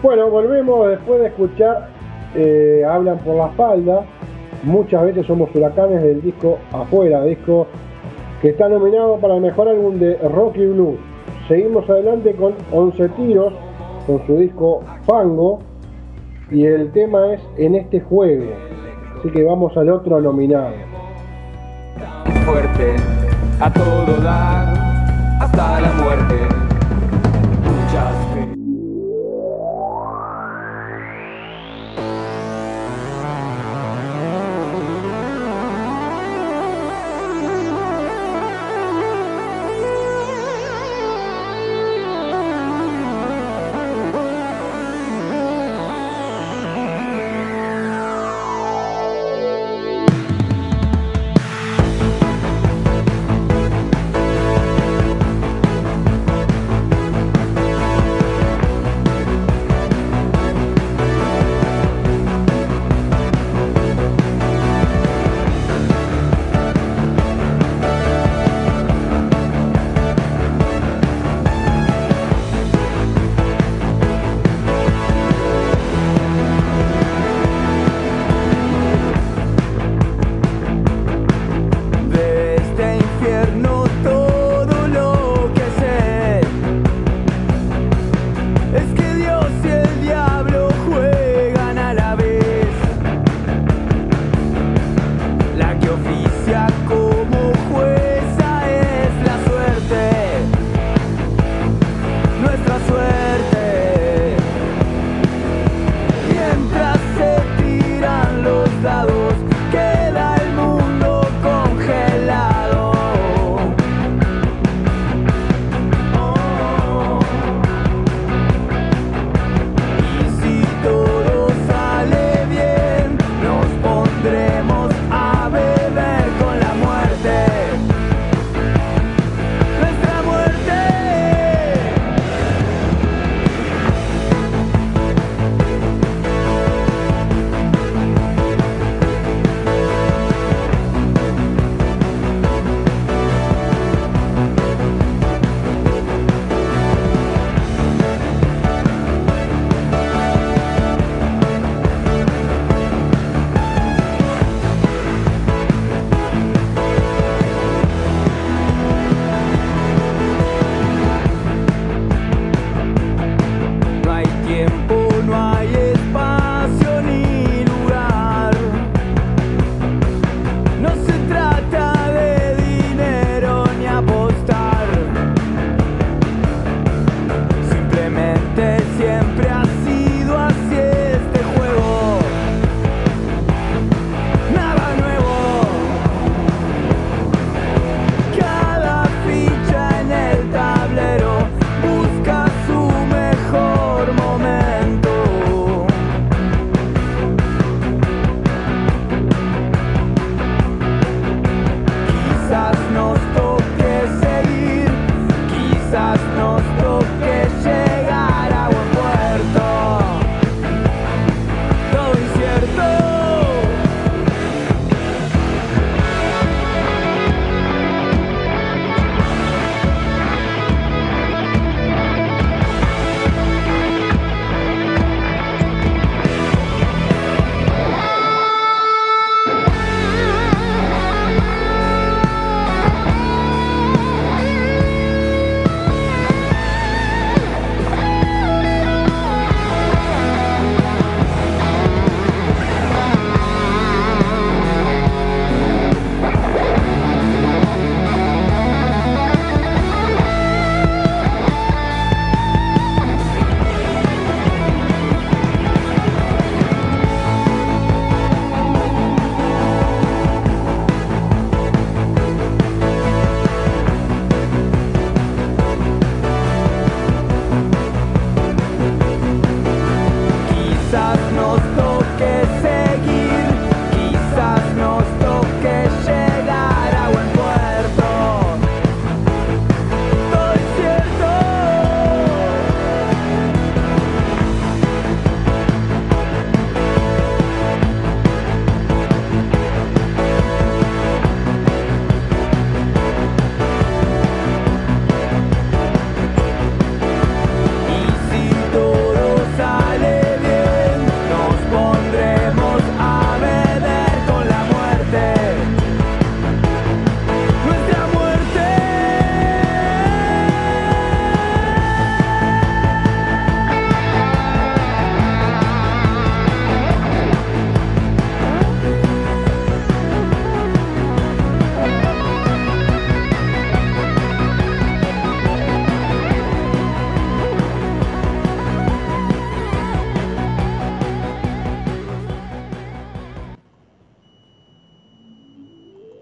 [0.10, 1.90] Bueno, volvemos después de escuchar
[2.34, 4.06] eh, Hablan por la espalda.
[4.64, 7.68] Muchas veces somos huracanes del disco Afuera, disco
[8.42, 10.98] que está nominado para el mejor álbum de rock y blues.
[11.48, 13.54] Seguimos adelante con 11 tiros,
[14.08, 15.60] con su disco Fango,
[16.50, 18.46] y el tema es En este juego.
[19.20, 20.74] Así que vamos al otro nominado.
[22.48, 22.96] fuerte,
[23.60, 24.74] a todo dar,
[25.40, 26.69] hasta la muerte.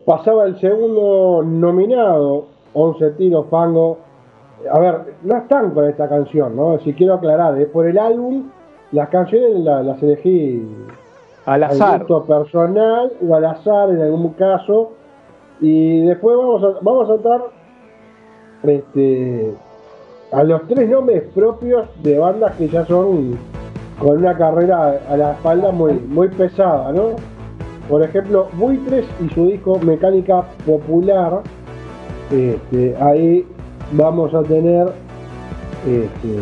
[0.07, 3.97] Pasaba el segundo nominado, 11 tiros fango.
[4.71, 6.79] A ver, no están con esta canción, ¿no?
[6.79, 8.49] Si quiero aclarar, es por el álbum,
[8.93, 10.65] las canciones la- las elegí
[11.45, 11.99] Al al azar.
[11.99, 14.91] gusto personal o al azar en algún caso.
[15.59, 17.41] Y después vamos a, vamos a entrar
[18.63, 19.53] este,
[20.31, 23.37] a los tres nombres propios de bandas que ya son
[23.99, 27.15] con una carrera a la espalda muy, muy pesada, ¿no?
[27.89, 31.41] Por ejemplo, Buitres y su disco Mecánica Popular.
[32.31, 33.45] Este, ahí
[33.93, 34.87] vamos a tener
[35.85, 36.37] este,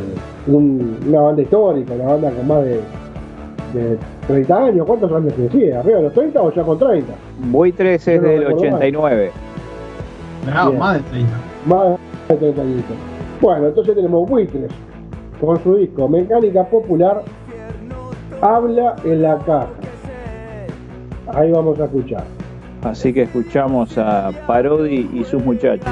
[0.47, 2.79] un- una banda histórica, una banda con más de,
[3.73, 3.97] de
[4.27, 4.87] 30 años.
[4.87, 5.79] ¿Cuántos años que decía?
[5.81, 7.13] ¿Arriba de los 30 o ya con 30?
[7.51, 8.73] Buitres es no del recuerdo mal.
[8.75, 9.31] 89.
[10.55, 10.79] No, Bien.
[10.79, 11.33] más de 30.
[11.67, 11.99] Más
[12.29, 12.95] de 30 añitos.
[13.41, 14.71] Bueno, entonces tenemos Buitres
[15.39, 17.21] con su disco Mecánica Popular.
[18.41, 19.67] Habla en la caja.
[21.33, 22.23] Ahí vamos a escuchar.
[22.83, 25.87] Así que escuchamos a Parodi y sus muchachos.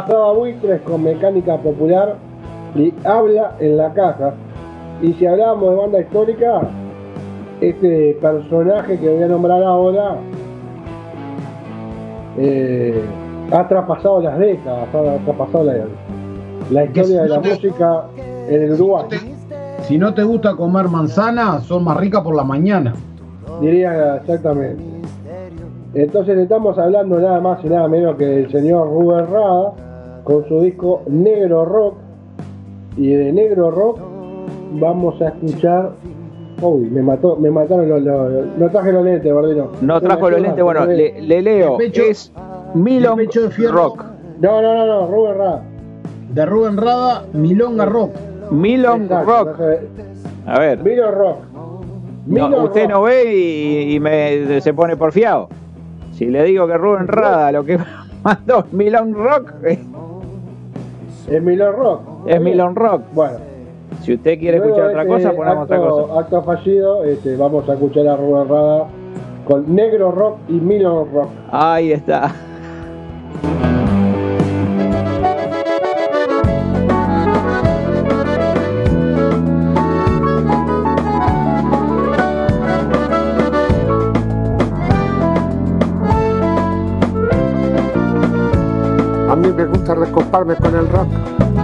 [0.00, 2.16] Pasaba buitres con mecánica popular
[2.74, 4.32] y habla en la caja.
[5.02, 6.62] Y si hablamos de banda histórica,
[7.60, 10.16] este personaje que voy a nombrar ahora
[12.38, 13.04] eh,
[13.52, 15.74] ha traspasado las décadas, ha traspasado la,
[16.70, 18.04] la historia de la música
[18.48, 19.04] en el Uruguay.
[19.82, 22.94] Si no te gusta comer manzana, son más ricas por la mañana.
[23.60, 24.82] Diría exactamente.
[25.92, 29.74] Entonces estamos hablando nada más y nada menos que del señor Rubén Rada
[30.30, 31.94] con su disco Negro Rock.
[32.96, 33.98] Y de Negro Rock
[34.72, 35.90] vamos a escuchar.
[36.62, 39.68] Uy, me mató, me mataron los, los- no traje los lentes, Bardino.
[39.80, 41.78] No trajo los lentes, bueno, le, le leo.
[41.78, 42.32] Pecho- es
[42.74, 43.18] Milon.
[43.70, 44.04] Rock.
[44.40, 45.62] No, no, no, no, Rubén Rada.
[46.32, 48.10] De Rubén Rada, Milonga Rock.
[48.52, 49.60] Milon Exacto, Rock.
[50.46, 50.78] A ver.
[50.84, 51.36] Milo Rock.
[51.52, 51.80] No,
[52.26, 52.90] Milo usted Rock.
[52.90, 55.48] no ve y, y me, se pone porfiado.
[56.12, 57.78] Si le digo que Rubén Rada lo que
[58.22, 59.78] mandó Milon Rock, eh,
[61.28, 62.00] Es Milo Rock.
[62.26, 63.02] es Milon Rock.
[63.12, 63.38] Bueno.
[64.02, 66.20] Si usted quiere luego escuchar otra cosa, ponemos otra cosa.
[66.20, 68.86] Acto fallido, este, vamos a escuchar a Rubén Rada
[69.46, 71.28] con Negro Rock y Milo Rock.
[71.50, 72.32] Ahí está.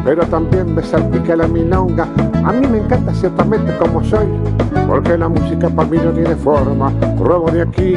[0.07, 2.07] Pero también me salpica la milonga.
[2.45, 4.29] A mí me encanta ciertamente como soy,
[4.87, 6.93] porque la música para mí no tiene forma.
[7.19, 7.97] Robo de aquí,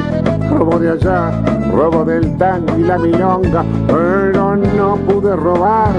[0.50, 1.32] robo de allá,
[1.72, 5.92] robo del tango y la milonga, pero no pude robar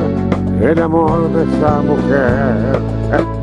[0.60, 3.39] el amor de esa mujer.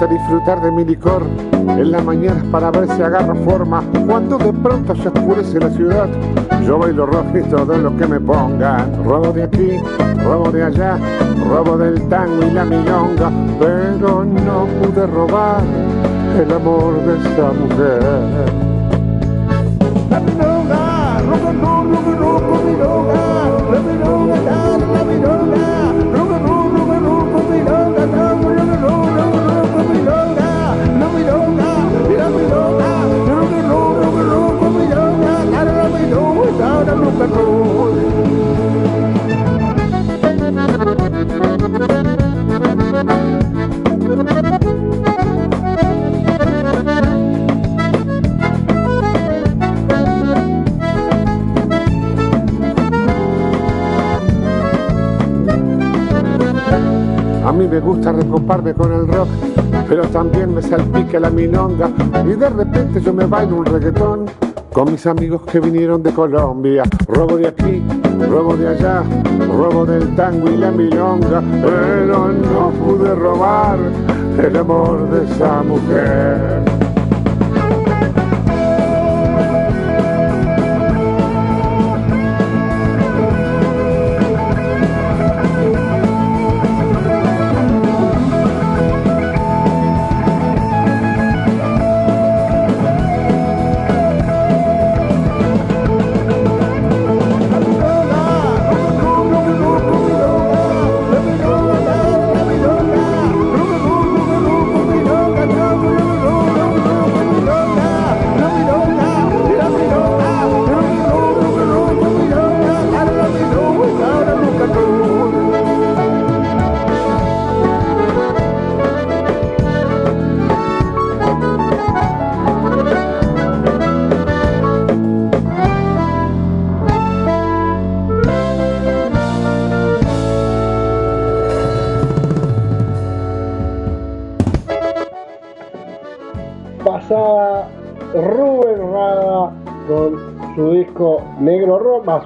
[0.00, 1.22] Gusta disfrutar de mi licor
[1.52, 3.82] en las mañanas para ver si agarro forma.
[4.06, 6.08] Cuando de pronto se oscurece la ciudad,
[6.64, 9.04] yo bailo rock y todo lo que me pongan.
[9.04, 9.78] Robo de aquí,
[10.24, 10.96] robo de allá,
[11.46, 15.62] robo del tango y la milonga, pero no pude robar
[16.40, 18.59] el amor de esa mujer.
[57.70, 59.28] Me gusta recoparme con el rock,
[59.88, 61.88] pero también me salpica la milonga.
[62.24, 64.26] Y de repente yo me bailo un reggaetón
[64.72, 66.82] con mis amigos que vinieron de Colombia.
[67.06, 67.82] Robo de aquí,
[68.28, 69.04] robo de allá,
[69.56, 73.78] robo del tango y la milonga, pero no pude robar
[74.36, 76.69] el amor de esa mujer.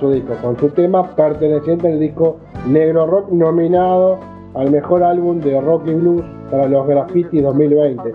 [0.01, 4.19] Su disco, con su tema perteneciente al disco Negro Rock, nominado
[4.55, 8.15] al mejor álbum de rock y blues para los Graffiti 2020.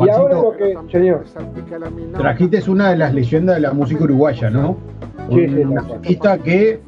[0.00, 1.24] Y ahora lo que, señor,
[2.16, 4.76] Trajiste es una de las leyendas de la música uruguaya, ¿no?
[5.30, 6.80] Sí, sí, Un artista que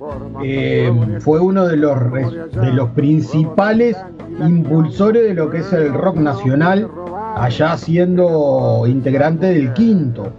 [0.43, 3.97] eh, fue uno de los, de los principales
[4.41, 6.89] impulsores de lo que es el rock nacional,
[7.37, 10.32] allá siendo integrante del quinto.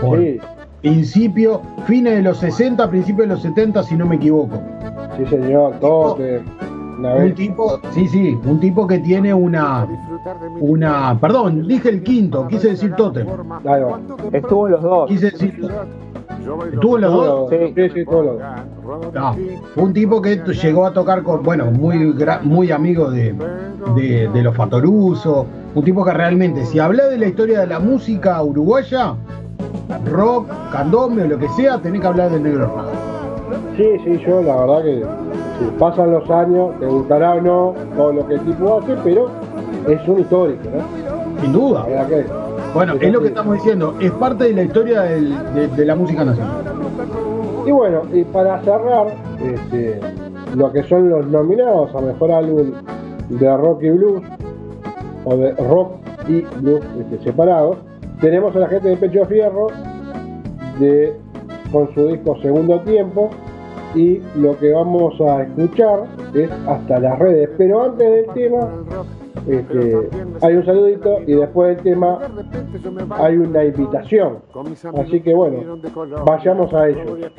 [0.00, 0.40] Por sí,
[0.80, 4.60] principio, fines de los 60, principios de los 70, si no me equivoco.
[5.16, 6.42] sí señor, Tote,
[6.98, 9.86] una Un tipo, sí, sí, un tipo que tiene una,
[10.60, 13.26] una, perdón, dije el quinto, quise decir Totem.
[13.66, 14.00] Va.
[14.32, 15.08] Estuvo en los dos.
[15.08, 15.68] Quise decir,
[16.72, 17.50] ¿Estuvo en los dos?
[17.50, 19.36] Sí, sí, sí, todos los No,
[19.74, 23.34] fue un tipo que llegó a tocar con, bueno, muy, muy amigo de,
[23.94, 27.80] de, de los Fatoruso, un tipo que realmente, si habla de la historia de la
[27.80, 29.14] música uruguaya,
[30.10, 32.94] rock, candombe lo que sea, tenés que hablar del negro Hernández.
[33.76, 35.02] Sí, sí, yo la verdad que
[35.58, 39.28] sí, pasan los años, te gustará o no todo lo que el tipo hace, pero
[39.88, 41.40] es un histórico, ¿no?
[41.42, 41.86] Sin duda.
[42.08, 42.26] Que
[42.74, 45.94] Bueno, es lo que estamos diciendo, es parte de la historia del- de, de la
[45.94, 46.52] música nacional.
[47.66, 49.08] Y bueno, y para cerrar,
[49.42, 50.00] este,
[50.56, 52.72] lo que son los nominados a mejor álbum
[53.28, 54.22] de rock y blues,
[55.24, 55.92] o de rock
[56.26, 57.76] y blues este, separados,
[58.20, 59.68] tenemos a la gente de Pecho Fierro
[60.78, 61.14] de,
[61.72, 63.30] con su disco Segundo Tiempo,
[63.94, 66.04] y lo que vamos a escuchar
[66.34, 67.48] es hasta las redes.
[67.56, 68.68] Pero antes del tema,
[69.48, 70.08] este,
[70.42, 72.18] hay un saludito y después del tema
[73.16, 74.38] hay una invitación.
[75.00, 75.78] Así que bueno,
[76.26, 77.16] vayamos a ello.
[77.16, 77.30] De.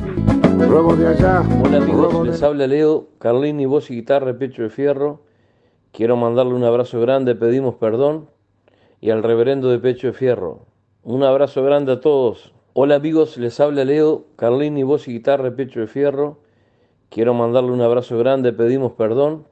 [1.64, 5.22] Hola amigos, de- les habla Leo, Carlini, voz y guitarra, pecho de fierro.
[5.92, 8.26] Quiero mandarle un abrazo grande, pedimos perdón,
[9.02, 10.62] y al reverendo de pecho de fierro.
[11.04, 12.52] Un abrazo grande a todos.
[12.74, 16.40] Hola amigos, les habla Leo, Carlini, voz y guitarra, pecho de fierro.
[17.08, 19.48] Quiero mandarle un abrazo grande, pedimos perdón,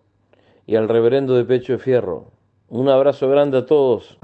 [0.66, 2.26] y al reverendo de pecho de fierro.
[2.68, 4.18] Un abrazo grande a todos.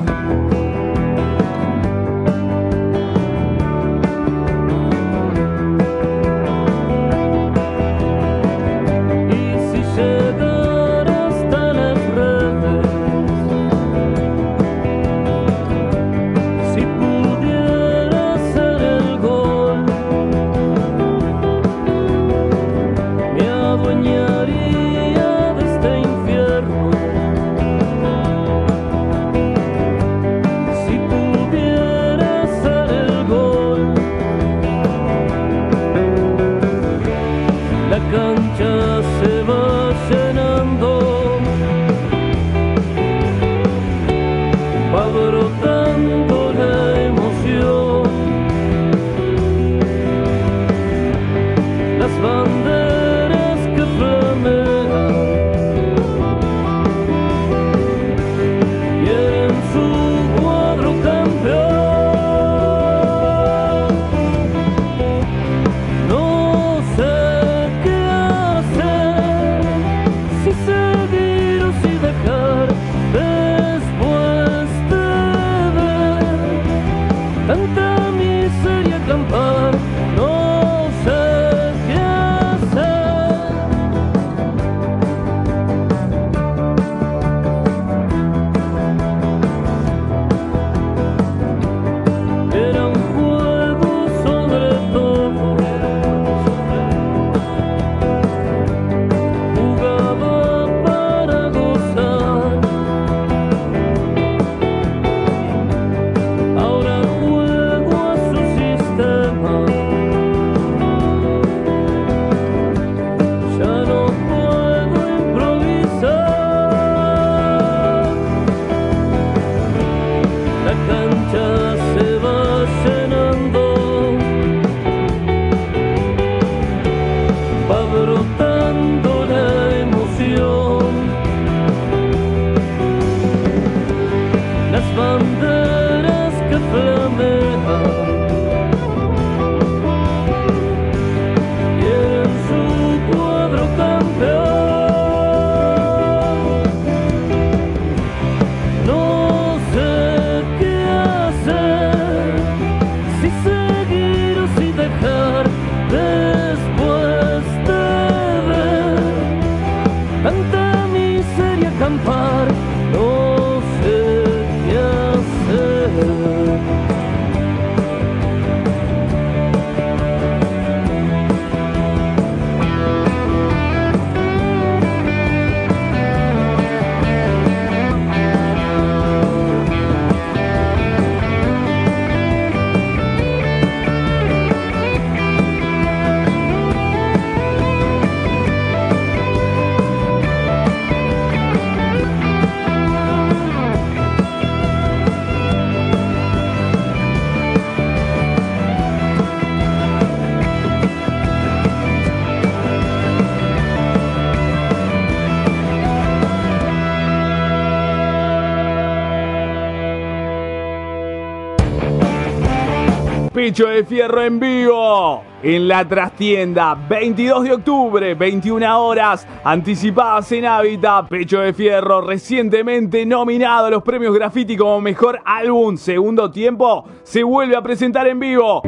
[213.44, 216.76] Pecho de Fierro en vivo en la trastienda.
[216.88, 221.10] 22 de octubre, 21 horas, anticipadas en Hábitat.
[221.10, 225.76] Pecho de Fierro, recientemente nominado a los premios Graffiti como mejor álbum.
[225.76, 228.61] Segundo tiempo, se vuelve a presentar en vivo.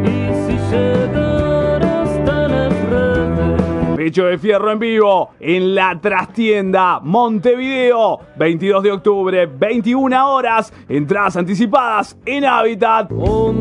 [4.06, 11.38] Pecho de Fierro en vivo en la trastienda Montevideo, 22 de octubre, 21 horas, entradas
[11.38, 13.10] anticipadas en Hábitat.
[13.10, 13.57] Montevideo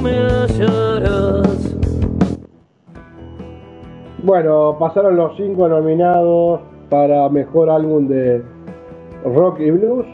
[0.00, 1.76] me hallarás.
[4.22, 8.44] Bueno, pasaron los cinco nominados para mejor álbum de
[9.24, 10.06] rock y blues.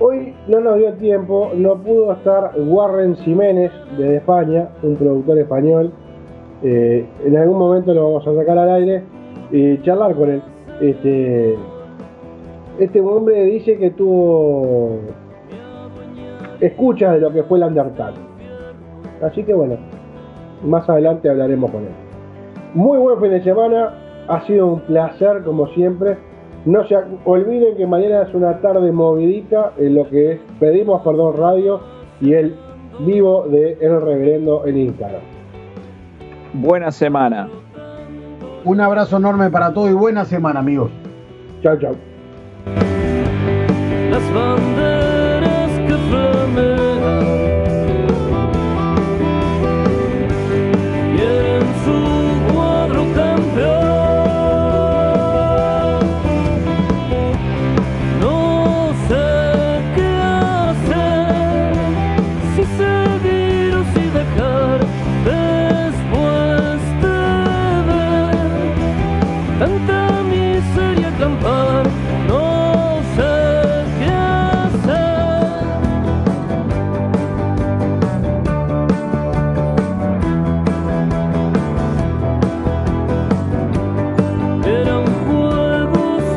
[0.00, 5.92] Hoy no nos dio tiempo, no pudo estar Warren Jiménez desde España, un productor español.
[6.62, 9.02] Eh, en algún momento lo vamos a sacar al aire
[9.50, 10.42] y charlar con él.
[10.80, 11.56] Este,
[12.78, 14.98] este hombre dice que tuvo
[16.60, 18.16] escuchas de lo que fue el Undertale.
[19.22, 19.76] Así que bueno,
[20.64, 21.92] más adelante hablaremos con él.
[22.74, 23.94] Muy buen fin de semana,
[24.28, 26.16] ha sido un placer como siempre.
[26.64, 31.36] No se olviden que mañana es una tarde movidita en lo que es Pedimos Perdón
[31.36, 31.80] Radio
[32.20, 32.54] y el
[33.00, 35.41] vivo de El Reverendo en Instagram
[36.52, 37.48] buena semana.
[38.64, 40.90] Un abrazo enorme para todos y buena semana, amigos.
[41.62, 41.96] Chao, chao.
[44.10, 47.41] Las banderas que.